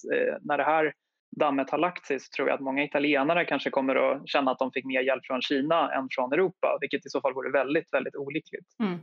när 0.42 0.58
det 0.58 0.64
här 0.64 0.94
dammet 1.36 1.70
har 1.70 1.78
lagt 1.78 2.06
sig 2.06 2.20
så 2.20 2.30
tror 2.36 2.48
jag 2.48 2.56
att 2.56 2.62
många 2.62 2.84
italienare 2.84 3.46
kanske 3.46 3.70
kommer 3.70 3.96
att 3.96 4.30
känna 4.30 4.52
att 4.52 4.60
de 4.60 4.72
fick 4.72 4.86
mer 4.86 5.02
hjälp 5.02 5.26
från 5.26 5.42
Kina 5.42 5.92
än 5.94 6.08
från 6.12 6.34
Europa, 6.34 6.78
vilket 6.82 7.06
i 7.06 7.10
så 7.10 7.22
fall 7.22 7.34
vore 7.34 7.52
väldigt, 7.52 7.94
väldigt 7.94 8.16
olyckligt. 8.16 8.68
Mm. 8.80 9.00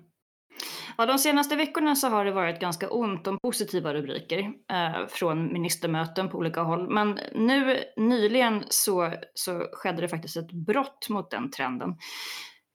Ja, 0.97 1.07
de 1.07 1.19
senaste 1.19 1.57
veckorna 1.57 1.95
så 1.95 2.09
har 2.09 2.25
det 2.25 2.33
varit 2.33 2.61
ganska 2.61 2.91
ont 2.91 3.27
om 3.27 3.39
positiva 3.43 3.95
rubriker 3.95 4.39
eh, 4.73 5.07
från 5.09 5.53
ministermöten 5.53 6.29
på 6.29 6.39
olika 6.39 6.63
håll. 6.63 6.95
Men 6.95 7.19
nu 7.35 7.79
nyligen 7.97 8.65
så, 8.69 9.13
så 9.35 9.67
skedde 9.73 10.03
det 10.03 10.09
faktiskt 10.09 10.37
ett 10.37 10.53
brott 10.53 11.09
mot 11.09 11.31
den 11.31 11.51
trenden. 11.51 11.97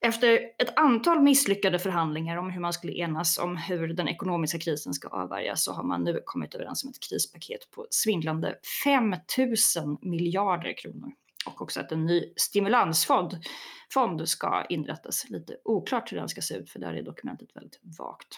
Efter 0.05 0.39
ett 0.57 0.77
antal 0.79 1.21
misslyckade 1.21 1.79
förhandlingar 1.79 2.37
om 2.37 2.49
hur 2.49 2.61
man 2.61 2.73
skulle 2.73 2.93
enas 2.93 3.37
om 3.37 3.57
hur 3.57 3.87
den 3.87 4.07
ekonomiska 4.07 4.59
krisen 4.59 4.93
ska 4.93 5.07
avvärjas 5.07 5.63
så 5.63 5.73
har 5.73 5.83
man 5.83 6.03
nu 6.03 6.21
kommit 6.25 6.55
överens 6.55 6.83
om 6.83 6.89
ett 6.89 7.09
krispaket 7.09 7.71
på 7.71 7.87
svindlande 7.89 8.55
5 8.83 9.15
000 9.37 9.97
miljarder 10.01 10.77
kronor 10.77 11.11
och 11.45 11.61
också 11.61 11.79
att 11.79 11.91
en 11.91 12.05
ny 12.05 12.33
stimulansfond 12.35 13.37
fond 13.93 14.29
ska 14.29 14.65
inrättas. 14.69 15.29
Lite 15.29 15.57
oklart 15.63 16.11
hur 16.11 16.17
den 16.17 16.29
ska 16.29 16.41
se 16.41 16.55
ut 16.55 16.69
för 16.69 16.79
där 16.79 16.93
är 16.93 17.01
dokumentet 17.01 17.55
väldigt 17.55 17.79
vagt. 17.97 18.37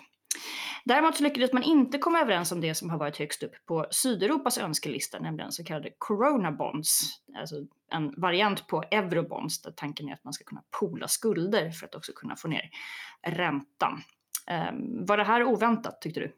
Däremot 0.85 1.15
så 1.15 1.23
lyckades 1.23 1.53
man 1.53 1.63
inte 1.63 1.97
komma 1.97 2.21
överens 2.21 2.51
om 2.51 2.61
det 2.61 2.75
som 2.75 2.89
har 2.89 2.97
varit 2.97 3.17
högst 3.17 3.43
upp 3.43 3.65
på 3.65 3.85
Sydeuropas 3.91 4.57
önskelista, 4.57 5.19
nämligen 5.19 5.51
så 5.51 5.63
kallade 5.63 5.89
Corona 5.97 6.51
Bonds, 6.51 7.01
alltså 7.37 7.55
en 7.91 8.13
variant 8.17 8.67
på 8.67 8.83
Eurobonds 8.91 9.61
där 9.61 9.71
tanken 9.71 10.09
är 10.09 10.13
att 10.13 10.23
man 10.23 10.33
ska 10.33 10.43
kunna 10.43 10.63
pola 10.79 11.07
skulder 11.07 11.69
för 11.69 11.85
att 11.85 11.95
också 11.95 12.11
kunna 12.15 12.35
få 12.35 12.47
ner 12.47 12.69
räntan. 13.27 14.01
Um, 14.71 15.05
var 15.05 15.17
det 15.17 15.23
här 15.23 15.43
oväntat 15.43 16.01
tyckte 16.01 16.19
du? 16.19 16.31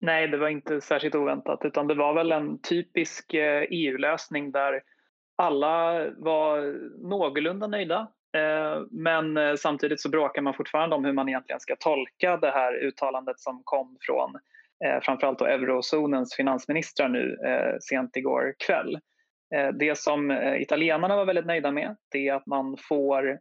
Nej, 0.00 0.28
det 0.28 0.36
var 0.36 0.48
inte 0.48 0.80
särskilt 0.80 1.14
oväntat 1.14 1.60
utan 1.64 1.86
det 1.86 1.94
var 1.94 2.14
väl 2.14 2.32
en 2.32 2.58
typisk 2.58 3.34
eh, 3.34 3.64
EU-lösning 3.70 4.52
där 4.52 4.82
alla 5.36 6.06
var 6.16 6.74
någorlunda 7.08 7.66
nöjda 7.66 8.08
Eh, 8.36 8.82
men 8.90 9.36
eh, 9.36 9.54
samtidigt 9.54 10.00
så 10.00 10.08
bråkar 10.08 10.42
man 10.42 10.54
fortfarande 10.54 10.96
om 10.96 11.04
hur 11.04 11.12
man 11.12 11.28
egentligen 11.28 11.60
ska 11.60 11.76
tolka 11.76 12.36
det 12.36 12.50
här 12.50 12.74
uttalandet 12.84 13.40
som 13.40 13.62
kom 13.64 13.96
från 14.00 14.34
eh, 14.84 15.00
framförallt 15.02 15.38
då 15.38 15.46
eurozonens 15.46 16.34
finansministrar 16.34 17.08
nu 17.08 17.36
sent 17.80 18.16
igår 18.16 18.54
kväll. 18.66 18.98
Det 19.74 19.98
som 19.98 20.30
italienarna 20.60 21.16
var 21.16 21.24
väldigt 21.24 21.46
nöjda 21.46 21.70
med 21.70 21.96
det 22.10 22.28
är 22.28 22.34
att 22.34 22.46
man 22.46 22.76
får 22.88 23.38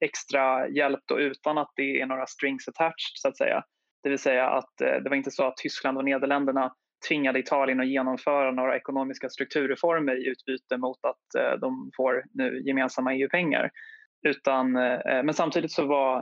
extra 0.00 0.68
hjälp 0.68 1.00
då 1.06 1.20
utan 1.20 1.58
att 1.58 1.72
det 1.76 2.00
är 2.00 2.06
några 2.06 2.26
strings 2.26 2.68
attached 2.68 3.14
så 3.14 3.28
att 3.28 3.36
säga. 3.36 3.62
Det 4.02 4.08
vill 4.08 4.18
säga 4.18 4.48
att 4.48 4.76
det 4.76 5.08
var 5.08 5.16
inte 5.16 5.30
så 5.30 5.44
att 5.44 5.56
Tyskland 5.56 5.98
och 5.98 6.04
Nederländerna 6.04 6.74
tvingade 7.08 7.38
Italien 7.38 7.80
att 7.80 7.88
genomföra 7.88 8.50
några 8.50 8.76
ekonomiska 8.76 9.28
strukturreformer 9.28 10.16
i 10.16 10.28
utbyte 10.28 10.76
mot 10.76 11.04
att 11.04 11.60
de 11.60 11.90
får 11.96 12.24
nu 12.34 12.62
gemensamma 12.64 13.14
EU-pengar. 13.14 13.70
Utan, 14.22 14.76
eh, 14.76 14.92
eh, 14.92 15.22
men 15.22 15.34
samtidigt 15.34 15.72
så 15.72 15.86
var 15.86 16.18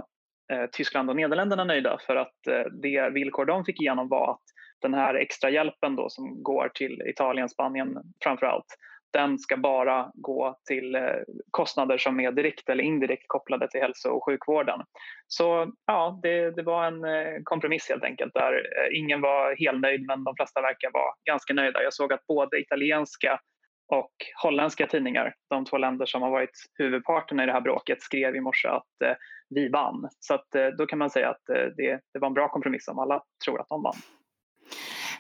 eh, 0.52 0.66
Tyskland 0.72 1.10
och 1.10 1.16
Nederländerna 1.16 1.64
nöjda 1.64 1.98
för 2.06 2.16
att 2.16 2.46
eh, 2.50 2.72
det 2.82 3.10
villkor 3.10 3.44
de 3.44 3.64
fick 3.64 3.80
igenom 3.80 4.08
var 4.08 4.30
att 4.30 4.42
den 4.82 4.94
här 4.94 5.14
extra 5.14 5.50
hjälpen 5.50 5.96
då 5.96 6.08
som 6.08 6.42
går 6.42 6.70
till 6.74 7.02
Italien, 7.06 7.48
Spanien 7.48 7.98
framför 8.22 8.46
allt, 8.46 8.76
den 9.12 9.38
ska 9.38 9.56
bara 9.56 10.10
gå 10.14 10.58
till 10.66 10.94
eh, 10.94 11.02
kostnader 11.50 11.98
som 11.98 12.20
är 12.20 12.32
direkt 12.32 12.68
eller 12.68 12.84
indirekt 12.84 13.24
kopplade 13.26 13.68
till 13.68 13.80
hälso 13.80 14.08
och 14.08 14.24
sjukvården. 14.24 14.80
Så 15.26 15.72
ja, 15.86 16.20
det, 16.22 16.50
det 16.50 16.62
var 16.62 16.84
en 16.84 17.04
eh, 17.04 17.40
kompromiss 17.44 17.88
helt 17.88 18.04
enkelt 18.04 18.34
där 18.34 18.52
eh, 18.52 18.98
ingen 18.98 19.20
var 19.20 19.56
helnöjd 19.58 20.06
men 20.06 20.24
de 20.24 20.36
flesta 20.36 20.60
verkar 20.60 20.90
vara 20.92 21.14
ganska 21.24 21.54
nöjda. 21.54 21.82
Jag 21.82 21.92
såg 21.94 22.12
att 22.12 22.26
både 22.26 22.60
italienska 22.60 23.40
och 23.88 24.12
holländska 24.42 24.86
tidningar, 24.86 25.34
de 25.50 25.64
två 25.64 25.78
länder 25.78 26.06
som 26.06 26.22
har 26.22 26.30
varit 26.30 26.66
huvudparten 26.74 27.40
i 27.40 27.46
det 27.46 27.52
här 27.52 27.60
bråket, 27.60 28.02
skrev 28.02 28.36
i 28.36 28.40
morse 28.40 28.68
att 28.68 29.02
eh, 29.04 29.12
vi 29.48 29.68
vann. 29.68 30.08
Så 30.20 30.34
att, 30.34 30.54
eh, 30.54 30.66
då 30.66 30.86
kan 30.86 30.98
man 30.98 31.10
säga 31.10 31.30
att 31.30 31.48
eh, 31.48 31.66
det, 31.76 32.00
det 32.12 32.18
var 32.18 32.28
en 32.28 32.34
bra 32.34 32.48
kompromiss 32.48 32.88
om 32.88 32.98
alla 32.98 33.22
tror 33.44 33.60
att 33.60 33.68
de 33.68 33.82
vann. 33.82 33.96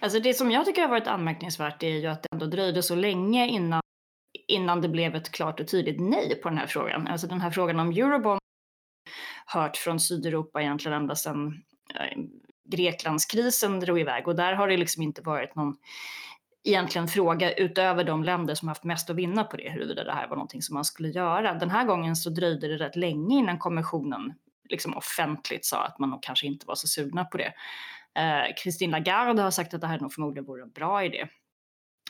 Alltså 0.00 0.20
det 0.20 0.34
som 0.34 0.50
jag 0.50 0.64
tycker 0.64 0.82
har 0.82 0.88
varit 0.88 1.06
anmärkningsvärt 1.06 1.82
är 1.82 1.88
ju 1.88 2.06
att 2.06 2.22
det 2.22 2.28
ändå 2.32 2.46
dröjde 2.46 2.82
så 2.82 2.94
länge 2.94 3.46
innan, 3.46 3.82
innan 4.48 4.80
det 4.80 4.88
blev 4.88 5.14
ett 5.14 5.32
klart 5.32 5.60
och 5.60 5.68
tydligt 5.68 6.00
nej 6.00 6.40
på 6.42 6.48
den 6.48 6.58
här 6.58 6.66
frågan. 6.66 7.06
Alltså 7.06 7.26
den 7.26 7.40
här 7.40 7.50
frågan 7.50 7.80
om 7.80 7.90
eurobond 7.90 8.40
hört 9.46 9.76
från 9.76 10.00
Sydeuropa 10.00 10.62
egentligen 10.62 10.96
ända 10.96 11.14
sedan 11.14 11.62
eh, 11.94 12.18
Greklandskrisen 12.68 13.80
drog 13.80 14.00
iväg 14.00 14.28
och 14.28 14.36
där 14.36 14.52
har 14.52 14.68
det 14.68 14.76
liksom 14.76 15.02
inte 15.02 15.22
varit 15.22 15.54
någon 15.54 15.76
egentligen 16.66 17.08
fråga 17.08 17.52
utöver 17.52 18.04
de 18.04 18.24
länder 18.24 18.54
som 18.54 18.68
haft 18.68 18.84
mest 18.84 19.10
att 19.10 19.16
vinna 19.16 19.44
på 19.44 19.56
det, 19.56 19.70
huruvida 19.70 20.04
det 20.04 20.12
här 20.12 20.28
var 20.28 20.36
någonting 20.36 20.62
som 20.62 20.74
man 20.74 20.84
skulle 20.84 21.08
göra. 21.08 21.54
Den 21.54 21.70
här 21.70 21.84
gången 21.84 22.16
så 22.16 22.30
dröjde 22.30 22.68
det 22.68 22.76
rätt 22.76 22.96
länge 22.96 23.38
innan 23.38 23.58
kommissionen 23.58 24.34
liksom 24.68 24.96
offentligt 24.96 25.64
sa 25.64 25.84
att 25.84 25.98
man 25.98 26.10
nog 26.10 26.22
kanske 26.22 26.46
inte 26.46 26.66
var 26.66 26.74
så 26.74 26.86
sugna 26.86 27.24
på 27.24 27.38
det. 27.38 27.52
Eh, 28.14 28.54
Christine 28.62 28.90
Lagarde 28.90 29.42
har 29.42 29.50
sagt 29.50 29.74
att 29.74 29.80
det 29.80 29.86
här 29.86 30.00
nog 30.00 30.12
förmodligen 30.12 30.44
vore 30.44 30.62
en 30.62 30.70
bra 30.70 31.04
idé. 31.04 31.28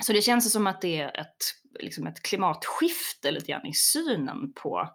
Så 0.03 0.13
det 0.13 0.23
känns 0.23 0.53
som 0.53 0.67
att 0.67 0.81
det 0.81 1.01
är 1.01 1.21
ett, 1.21 1.37
liksom 1.81 2.07
ett 2.07 2.23
klimatskifte 2.23 3.31
lite 3.31 3.53
grann 3.53 3.67
i 3.67 3.75
synen 3.75 4.53
på, 4.53 4.89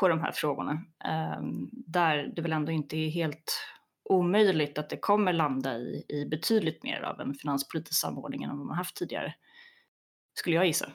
på 0.00 0.08
de 0.08 0.20
här 0.20 0.32
frågorna. 0.32 0.72
Eh, 1.04 1.42
där 1.72 2.32
det 2.36 2.42
väl 2.42 2.52
ändå 2.52 2.72
inte 2.72 2.96
är 2.96 3.10
helt 3.10 3.62
omöjligt 4.10 4.78
att 4.78 4.90
det 4.90 4.96
kommer 4.96 5.32
landa 5.32 5.76
i, 5.76 6.04
i 6.08 6.26
betydligt 6.26 6.82
mer 6.82 7.02
av 7.02 7.20
en 7.20 7.34
finanspolitisk 7.34 8.00
samordning 8.00 8.42
än 8.42 8.58
vad 8.58 8.66
man 8.66 8.76
haft 8.76 8.96
tidigare. 8.96 9.34
Skulle 10.34 10.56
jag 10.56 10.66
gissa. 10.66 10.90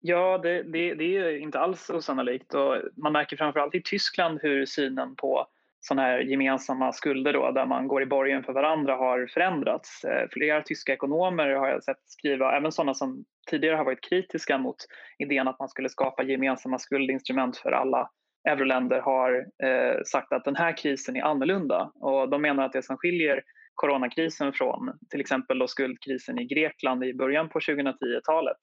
Ja, 0.00 0.38
det, 0.38 0.62
det, 0.62 0.94
det 0.94 1.16
är 1.16 1.38
inte 1.38 1.60
alls 1.60 1.90
osannolikt 1.90 2.54
och 2.54 2.76
man 2.96 3.12
märker 3.12 3.36
framförallt 3.36 3.74
i 3.74 3.82
Tyskland 3.82 4.38
hur 4.42 4.66
synen 4.66 5.16
på 5.16 5.46
sådana 5.80 6.02
här 6.02 6.18
gemensamma 6.18 6.92
skulder 6.92 7.32
då, 7.32 7.50
där 7.50 7.66
man 7.66 7.88
går 7.88 8.02
i 8.02 8.06
borgen 8.06 8.42
för 8.42 8.52
varandra 8.52 8.96
har 8.96 9.26
förändrats. 9.26 10.04
Eh, 10.04 10.28
flera 10.30 10.62
tyska 10.62 10.92
ekonomer 10.92 11.48
har 11.48 11.68
jag 11.68 11.84
sett 11.84 12.02
skriva, 12.06 12.56
även 12.56 12.72
sådana 12.72 12.94
som 12.94 13.24
tidigare 13.50 13.76
har 13.76 13.84
varit 13.84 14.08
kritiska 14.08 14.58
mot 14.58 14.76
idén 15.18 15.48
att 15.48 15.58
man 15.58 15.68
skulle 15.68 15.88
skapa 15.88 16.22
gemensamma 16.22 16.78
skuldinstrument 16.78 17.56
för 17.56 17.72
alla 17.72 18.10
euroländer 18.48 19.00
har 19.00 19.46
eh, 19.62 20.02
sagt 20.04 20.32
att 20.32 20.44
den 20.44 20.56
här 20.56 20.76
krisen 20.76 21.16
är 21.16 21.22
annorlunda 21.22 21.90
och 21.94 22.30
de 22.30 22.42
menar 22.42 22.64
att 22.64 22.72
det 22.72 22.82
som 22.82 22.96
skiljer 22.96 23.42
coronakrisen 23.74 24.52
från 24.52 24.98
till 25.10 25.20
exempel 25.20 25.58
då 25.58 25.68
skuldkrisen 25.68 26.38
i 26.38 26.44
Grekland 26.44 27.04
i 27.04 27.14
början 27.14 27.48
på 27.48 27.58
2010-talet 27.58 28.58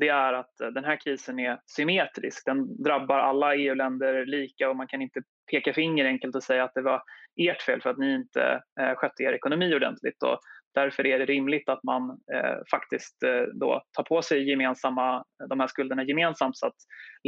det 0.00 0.08
är 0.08 0.32
att 0.32 0.54
den 0.74 0.84
här 0.84 1.00
krisen 1.00 1.38
är 1.38 1.60
symmetrisk. 1.66 2.44
Den 2.44 2.82
drabbar 2.82 3.18
alla 3.18 3.54
EU-länder 3.54 4.26
lika 4.26 4.70
och 4.70 4.76
man 4.76 4.86
kan 4.86 5.02
inte 5.02 5.20
peka 5.50 5.72
finger 5.72 6.04
enkelt 6.04 6.36
och 6.36 6.42
säga 6.42 6.64
att 6.64 6.74
det 6.74 6.82
var 6.82 7.02
ert 7.36 7.62
fel 7.62 7.82
för 7.82 7.90
att 7.90 7.98
ni 7.98 8.14
inte 8.14 8.62
eh, 8.80 8.94
skötte 8.94 9.22
er 9.22 9.32
ekonomi 9.32 9.74
ordentligt. 9.74 10.22
Och 10.22 10.38
därför 10.74 11.06
är 11.06 11.18
det 11.18 11.24
rimligt 11.24 11.68
att 11.68 11.82
man 11.82 12.10
eh, 12.10 12.58
faktiskt 12.70 13.22
eh, 13.22 13.42
då 13.54 13.82
tar 13.92 14.02
på 14.02 14.22
sig 14.22 14.50
gemensamma, 14.50 15.16
eh, 15.16 15.48
de 15.48 15.60
här 15.60 15.66
skulderna 15.66 16.04
gemensamt 16.04 16.56
så 16.58 16.66
att 16.66 16.76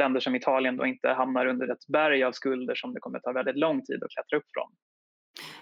länder 0.01 0.19
som 0.19 0.35
Italien 0.35 0.77
då 0.77 0.85
inte 0.85 1.09
hamnar 1.09 1.45
under 1.45 1.71
ett 1.71 1.87
berg 1.87 2.23
av 2.23 2.31
skulder 2.31 2.75
som 2.75 2.93
det 2.93 2.99
kommer 2.99 3.19
ta 3.19 3.31
väldigt 3.31 3.57
lång 3.57 3.81
tid 3.85 4.03
att 4.03 4.11
klättra 4.11 4.37
upp 4.37 4.45
från. 4.53 4.71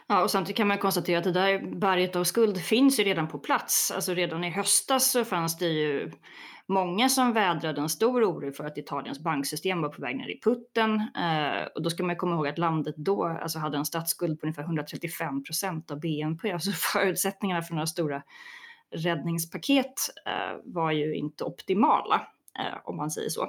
Ja, 0.07 0.23
och 0.23 0.31
samtidigt 0.31 0.57
kan 0.57 0.67
man 0.67 0.77
konstatera 0.77 1.17
att 1.17 1.23
det 1.23 1.31
där 1.31 1.79
berget 1.79 2.15
av 2.15 2.23
skuld 2.23 2.61
finns 2.61 2.99
ju 2.99 3.03
redan 3.03 3.27
på 3.27 3.39
plats. 3.39 3.91
Alltså 3.91 4.13
redan 4.13 4.43
i 4.43 4.49
höstas 4.49 5.11
så 5.11 5.25
fanns 5.25 5.57
det 5.57 5.67
ju 5.67 6.11
många 6.71 7.09
som 7.09 7.33
vädrade 7.33 7.81
en 7.81 7.89
stor 7.89 8.23
oro 8.23 8.51
för 8.51 8.63
att 8.63 8.77
Italiens 8.77 9.19
banksystem 9.19 9.81
var 9.81 9.89
på 9.89 10.01
väg 10.01 10.17
ner 10.17 10.29
i 10.29 10.39
putten. 10.43 10.95
Eh, 10.95 11.65
och 11.75 11.81
då 11.81 11.89
ska 11.89 12.03
man 12.03 12.15
komma 12.15 12.35
ihåg 12.35 12.47
att 12.47 12.57
landet 12.57 12.95
då 12.97 13.23
alltså 13.23 13.59
hade 13.59 13.77
en 13.77 13.85
statsskuld 13.85 14.39
på 14.39 14.45
ungefär 14.45 14.63
135 14.63 15.43
procent 15.43 15.91
av 15.91 15.99
BNP. 15.99 16.51
Alltså 16.53 16.71
förutsättningarna 16.71 17.61
för 17.61 17.73
några 17.73 17.87
stora 17.87 18.23
räddningspaket 18.91 19.93
eh, 20.25 20.57
var 20.63 20.91
ju 20.91 21.15
inte 21.15 21.43
optimala, 21.43 22.27
eh, 22.59 22.77
om 22.83 22.97
man 22.97 23.11
säger 23.11 23.29
så. 23.29 23.43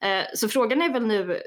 Eh, 0.00 0.24
så 0.34 0.48
frågan 0.48 0.82
är 0.82 0.92
väl 0.92 1.06
nu 1.06 1.40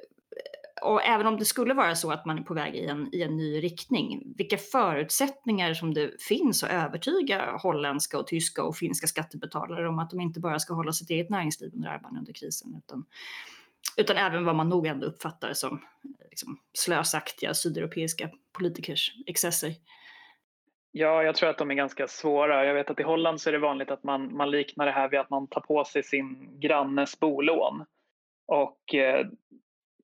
och 0.81 1.05
även 1.05 1.27
om 1.27 1.37
det 1.37 1.45
skulle 1.45 1.73
vara 1.73 1.95
så 1.95 2.11
att 2.11 2.25
man 2.25 2.37
är 2.37 2.41
på 2.41 2.53
väg 2.53 2.75
i 2.75 2.85
en, 2.85 3.09
i 3.15 3.21
en 3.21 3.37
ny 3.37 3.63
riktning, 3.63 4.33
vilka 4.37 4.57
förutsättningar 4.57 5.73
som 5.73 5.93
det 5.93 6.21
finns 6.21 6.63
att 6.63 6.71
övertyga 6.71 7.57
holländska 7.57 8.19
och 8.19 8.27
tyska 8.27 8.63
och 8.63 8.75
finska 8.75 9.07
skattebetalare 9.07 9.89
om 9.89 9.99
att 9.99 10.09
de 10.09 10.21
inte 10.21 10.39
bara 10.39 10.59
ska 10.59 10.73
hålla 10.73 10.91
sitt 10.91 11.09
eget 11.09 11.29
näringsliv 11.29 11.71
under 11.75 11.89
armarna 11.89 12.19
under 12.19 12.33
krisen, 12.33 12.81
utan, 12.85 13.05
utan 13.97 14.17
även 14.17 14.45
vad 14.45 14.55
man 14.55 14.69
nog 14.69 14.87
ändå 14.87 15.07
uppfattar 15.07 15.53
som 15.53 15.81
liksom, 16.29 16.59
slösaktiga 16.73 17.53
sydeuropeiska 17.53 18.29
politikers 18.57 19.13
excesser. 19.25 19.73
Ja, 20.91 21.23
jag 21.23 21.35
tror 21.35 21.49
att 21.49 21.57
de 21.57 21.71
är 21.71 21.75
ganska 21.75 22.07
svåra. 22.07 22.65
Jag 22.65 22.73
vet 22.73 22.89
att 22.89 22.99
i 22.99 23.03
Holland 23.03 23.41
så 23.41 23.49
är 23.49 23.51
det 23.51 23.59
vanligt 23.59 23.91
att 23.91 24.03
man, 24.03 24.37
man 24.37 24.51
liknar 24.51 24.85
det 24.85 24.91
här 24.91 25.09
vid 25.09 25.19
att 25.19 25.29
man 25.29 25.47
tar 25.47 25.61
på 25.61 25.85
sig 25.85 26.03
sin 26.03 26.59
grannes 26.59 27.19
bolån. 27.19 27.85
Och 28.47 28.95
eh, 28.95 29.27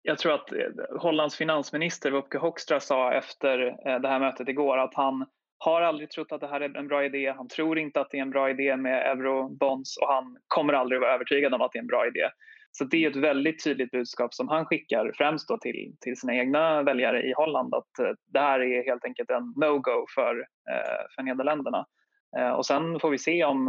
jag 0.03 0.17
tror 0.17 0.33
att 0.33 0.51
eh, 0.51 0.57
Hollands 0.99 1.37
finansminister 1.37 2.11
Wopke 2.11 2.37
Hoekstra 2.37 2.79
sa 2.79 3.13
efter 3.13 3.67
eh, 3.87 3.99
det 3.99 4.07
här 4.07 4.19
mötet 4.19 4.47
igår 4.47 4.77
att 4.77 4.93
han 4.93 5.25
har 5.57 5.81
aldrig 5.81 6.09
trott 6.09 6.31
att 6.31 6.41
det 6.41 6.47
här 6.47 6.61
är 6.61 6.77
en 6.77 6.87
bra 6.87 7.05
idé. 7.05 7.33
Han 7.37 7.47
tror 7.47 7.79
inte 7.79 8.01
att 8.01 8.09
det 8.11 8.17
är 8.17 8.21
en 8.21 8.29
bra 8.29 8.49
idé 8.49 8.77
med 8.77 9.11
eurobonds 9.11 9.97
och 9.97 10.07
han 10.07 10.37
kommer 10.47 10.73
aldrig 10.73 11.01
vara 11.01 11.13
övertygad 11.13 11.53
om 11.53 11.61
att 11.61 11.71
det 11.71 11.77
är 11.77 11.81
en 11.81 11.87
bra 11.87 12.07
idé. 12.07 12.29
Så 12.71 12.83
det 12.83 13.05
är 13.05 13.09
ett 13.09 13.15
väldigt 13.15 13.63
tydligt 13.63 13.91
budskap 13.91 14.33
som 14.33 14.47
han 14.47 14.65
skickar 14.65 15.11
främst 15.17 15.47
då 15.47 15.57
till, 15.57 15.95
till 16.01 16.19
sina 16.19 16.35
egna 16.35 16.83
väljare 16.83 17.23
i 17.23 17.33
Holland 17.33 17.73
att 17.75 17.99
eh, 17.99 18.11
det 18.33 18.39
här 18.39 18.59
är 18.59 18.85
helt 18.85 19.05
enkelt 19.05 19.29
en 19.29 19.53
no-go 19.55 20.05
för, 20.15 20.45
för 21.15 21.23
Nederländerna. 21.23 21.85
Och 22.57 22.65
sen 22.65 22.99
får 22.99 23.09
vi 23.09 23.17
se 23.17 23.43
om, 23.43 23.65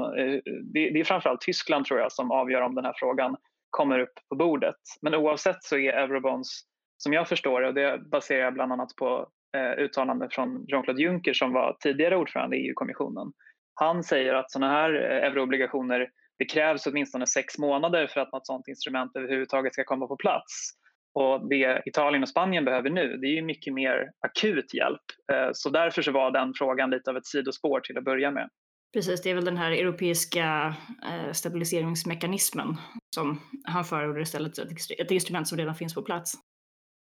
det 0.73 1.01
är 1.01 1.05
framförallt 1.05 1.41
Tyskland 1.41 1.85
tror 1.85 2.01
jag 2.01 2.13
som 2.13 2.31
avgör 2.31 2.61
om 2.61 2.75
den 2.75 2.85
här 2.85 2.95
frågan 2.97 3.37
kommer 3.75 3.99
upp 3.99 4.15
på 4.29 4.37
bordet. 4.37 4.81
Men 5.03 5.15
oavsett 5.15 5.63
så 5.63 5.77
är 5.77 5.93
eurobonds, 5.93 6.49
som 6.97 7.13
jag 7.13 7.29
förstår 7.29 7.61
det, 7.61 7.69
och 7.69 7.75
det 7.75 7.99
baserar 8.11 8.41
jag 8.41 8.55
bland 8.55 8.73
annat 8.73 8.97
på 8.97 9.29
eh, 9.57 9.85
uttalanden 9.85 10.29
från 10.31 10.65
Jean-Claude 10.69 11.03
Juncker 11.03 11.33
som 11.33 11.53
var 11.53 11.77
tidigare 11.81 12.17
ordförande 12.17 12.57
i 12.57 12.69
EU-kommissionen. 12.69 13.33
Han 13.75 14.05
säger 14.05 14.35
att 14.35 14.51
sådana 14.51 14.73
här 14.73 14.95
eh, 14.95 15.31
euroobligationer, 15.31 16.09
det 16.39 16.45
krävs 16.45 16.87
åtminstone 16.87 17.27
sex 17.27 17.59
månader 17.59 18.07
för 18.07 18.21
att 18.21 18.33
något 18.33 18.47
sådant 18.47 18.69
instrument 18.69 19.17
överhuvudtaget 19.17 19.73
ska 19.73 19.85
komma 19.85 20.07
på 20.07 20.17
plats. 20.17 20.71
Och 21.15 21.49
det 21.49 21.83
Italien 21.87 22.23
och 22.23 22.29
Spanien 22.29 22.65
behöver 22.65 22.91
nu, 22.91 23.17
det 23.17 23.27
är 23.27 23.35
ju 23.35 23.43
mycket 23.43 23.75
mer 23.75 24.11
akut 24.21 24.75
hjälp. 24.75 25.03
Eh, 25.33 25.49
så 25.53 25.71
därför 25.71 26.03
så 26.03 26.13
var 26.13 26.31
den 26.31 26.53
frågan 26.57 26.91
lite 26.91 27.11
av 27.11 27.17
ett 27.17 27.27
sidospår 27.27 27.81
till 27.81 27.99
att 27.99 28.05
börja 28.05 28.31
med. 28.31 28.49
Precis, 28.95 29.23
det 29.23 29.31
är 29.31 29.35
väl 29.35 29.45
den 29.45 29.57
här 29.57 29.73
europeiska 29.73 30.75
eh, 31.03 31.33
stabiliseringsmekanismen 31.33 32.77
som 33.15 33.41
han 33.65 33.85
förordar 33.85 34.21
istället, 34.21 34.59
ett 34.99 35.11
instrument 35.11 35.49
som 35.49 35.59
redan 35.59 35.75
finns 35.75 35.95
på 35.95 36.03
plats. 36.03 36.35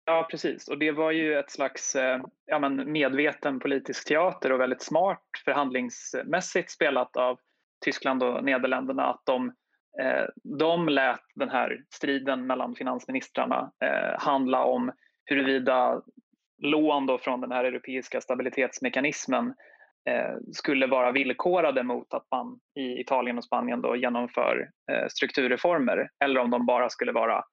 Ja, 0.05 0.27
precis. 0.31 0.67
Och 0.67 0.77
det 0.77 0.91
var 0.91 1.11
ju 1.11 1.39
ett 1.39 1.51
slags 1.51 1.95
eh, 1.95 2.21
ja, 2.45 2.59
men 2.59 2.91
medveten 2.91 3.59
politisk 3.59 4.07
teater 4.07 4.51
och 4.51 4.59
väldigt 4.59 4.81
smart 4.81 5.23
förhandlingsmässigt 5.45 6.71
spelat 6.71 7.17
av 7.17 7.39
Tyskland 7.85 8.23
och 8.23 8.43
Nederländerna 8.43 9.03
att 9.03 9.21
de, 9.25 9.47
eh, 10.01 10.25
de 10.59 10.89
lät 10.89 11.23
den 11.35 11.49
här 11.49 11.77
striden 11.89 12.47
mellan 12.47 12.75
finansministrarna 12.75 13.71
eh, 13.83 14.19
handla 14.19 14.63
om 14.63 14.91
huruvida 15.25 16.01
lån 16.57 17.05
då 17.05 17.17
från 17.17 17.41
den 17.41 17.51
här 17.51 17.63
europeiska 17.63 18.21
stabilitetsmekanismen 18.21 19.53
Eh, 20.09 20.35
skulle 20.51 20.87
vara 20.87 21.11
villkorade 21.11 21.83
mot 21.83 22.13
att 22.13 22.27
man 22.31 22.59
i 22.75 23.01
Italien 23.01 23.37
och 23.37 23.43
Spanien 23.43 23.81
då 23.81 23.95
genomför 23.95 24.69
eh, 24.91 25.07
strukturreformer 25.09 26.09
eller 26.23 26.39
om 26.39 26.49
de 26.49 26.65
bara 26.65 26.89
skulle 26.89 27.11
vara 27.11 27.43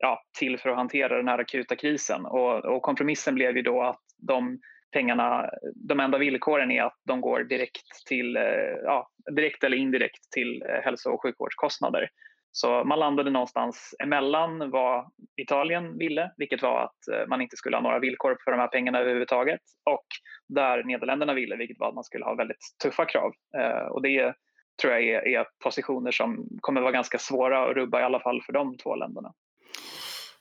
ja, 0.00 0.22
till 0.38 0.58
för 0.58 0.68
att 0.68 0.76
hantera 0.76 1.16
den 1.16 1.28
här 1.28 1.38
akuta 1.38 1.76
krisen. 1.76 2.26
Och, 2.26 2.64
och, 2.64 2.82
kompromissen 2.82 3.34
blev 3.34 3.56
ju 3.56 3.62
då 3.62 3.82
att 3.82 4.00
de 4.28 4.58
pengarna, 4.92 5.50
de 5.74 6.00
enda 6.00 6.18
villkoren 6.18 6.70
är 6.70 6.82
att 6.82 6.96
de 7.04 7.20
går 7.20 7.44
direkt, 7.44 8.06
till, 8.08 8.36
eh, 8.36 8.76
ja, 8.84 9.08
direkt 9.36 9.64
eller 9.64 9.76
indirekt 9.76 10.30
till 10.30 10.62
hälso 10.84 11.10
och 11.10 11.22
sjukvårdskostnader. 11.22 12.08
Så 12.56 12.84
man 12.84 12.98
landade 12.98 13.30
någonstans 13.30 13.94
emellan 14.02 14.70
vad 14.70 15.10
Italien 15.36 15.98
ville, 15.98 16.32
vilket 16.36 16.62
var 16.62 16.84
att 16.84 17.08
eh, 17.12 17.28
man 17.28 17.40
inte 17.40 17.56
skulle 17.56 17.76
ha 17.76 17.82
några 17.82 17.98
villkor 17.98 18.36
för 18.44 18.50
de 18.50 18.60
här 18.60 18.68
pengarna 18.68 18.98
överhuvudtaget 18.98 19.60
och 19.90 20.06
där 20.48 20.84
Nederländerna 20.84 21.34
ville, 21.34 21.56
vilket 21.56 21.78
var 21.78 21.88
att 21.88 21.94
man 21.94 22.04
skulle 22.04 22.24
ha 22.24 22.34
väldigt 22.34 22.76
tuffa 22.82 23.04
krav. 23.04 23.32
Eh, 23.58 23.86
och 23.86 24.02
det 24.02 24.08
tror 24.18 24.34
tror 24.82 24.92
jag 24.92 25.04
är, 25.04 25.28
är 25.28 25.46
positioner 25.64 26.10
som 26.10 26.48
kommer 26.60 26.80
vara 26.80 26.92
ganska 26.92 27.18
svåra 27.18 27.64
att 27.64 27.76
rubba 27.76 28.00
i 28.00 28.04
alla 28.04 28.20
fall 28.20 28.42
för 28.42 28.52
de 28.52 28.76
två 28.76 28.96
länderna. 28.96 29.32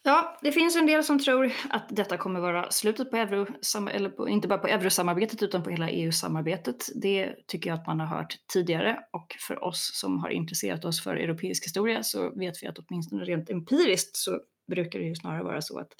Ja, 0.08 0.38
det 0.41 0.52
finns 0.52 0.76
en 0.76 0.86
del 0.86 1.04
som 1.04 1.20
tror 1.20 1.52
att 1.70 1.86
detta 1.89 2.18
kommer 2.18 2.39
vara 2.39 2.72
slutet 2.72 3.12
på 3.12 3.18
euro, 3.18 3.48
eller 3.91 4.10
på, 4.10 4.30
inte 4.30 4.48
bara 4.48 4.60
på 4.60 4.68
eurosamarbetet 4.68 5.44
utan 5.44 5.63
på 5.63 5.70
hela 5.70 5.89
EU-samarbetet. 5.89 6.89
Det 6.96 7.36
tycker 7.48 7.70
jag 7.70 7.80
att 7.80 7.88
man 7.88 8.00
har 8.00 8.08
hört 8.08 8.38
tidigare 8.54 9.00
och 9.12 9.36
för 9.48 9.63
oss 9.63 9.91
som 9.94 10.20
har 10.20 10.30
intresserat 10.30 10.86
oss 10.86 11.04
för 11.04 11.15
europeisk 11.15 11.65
historia 11.65 12.04
så 12.04 12.30
vet 12.30 12.63
vi 12.63 12.68
att 12.68 12.80
åtminstone 12.80 13.26
rent 13.26 13.50
empiriskt 13.50 14.15
så 14.15 14.39
brukar 14.68 15.00
det 15.00 15.06
ju 15.06 15.15
snarare 15.15 15.44
vara 15.44 15.62
så 15.62 15.80
att 15.80 15.91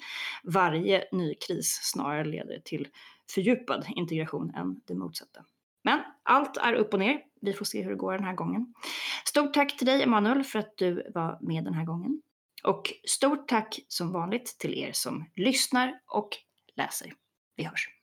varje 0.44 1.04
ny 1.12 1.34
kris 1.34 1.80
snarare 1.82 2.24
leder 2.24 2.60
till 2.64 2.88
fördjupad 3.34 3.86
integration 3.96 4.54
än 4.54 4.80
det 4.84 4.94
motsatta. 4.94 5.44
Men 5.82 6.00
allt 6.22 6.56
är 6.56 6.72
upp 6.72 6.92
och 6.92 6.98
ner. 6.98 7.20
Vi 7.40 7.52
får 7.52 7.64
se 7.64 7.82
hur 7.82 7.90
det 7.90 7.96
går 7.96 8.12
den 8.12 8.24
här 8.24 8.34
gången. 8.34 8.74
Stort 9.24 9.54
tack 9.54 9.76
till 9.76 9.86
dig 9.86 10.02
Emanuel 10.02 10.44
för 10.44 10.58
att 10.58 10.76
du 10.76 11.10
var 11.14 11.38
med 11.40 11.64
den 11.64 11.74
här 11.74 11.84
gången. 11.84 12.22
Och 12.66 12.92
stort 13.08 13.48
tack 13.48 13.78
som 13.88 14.12
vanligt 14.12 14.56
till 14.58 14.74
er 14.74 14.90
som 14.92 15.30
lyssnar 15.36 16.00
och 16.06 16.28
läser. 16.76 17.12
Vi 17.56 17.64
hörs! 17.64 17.95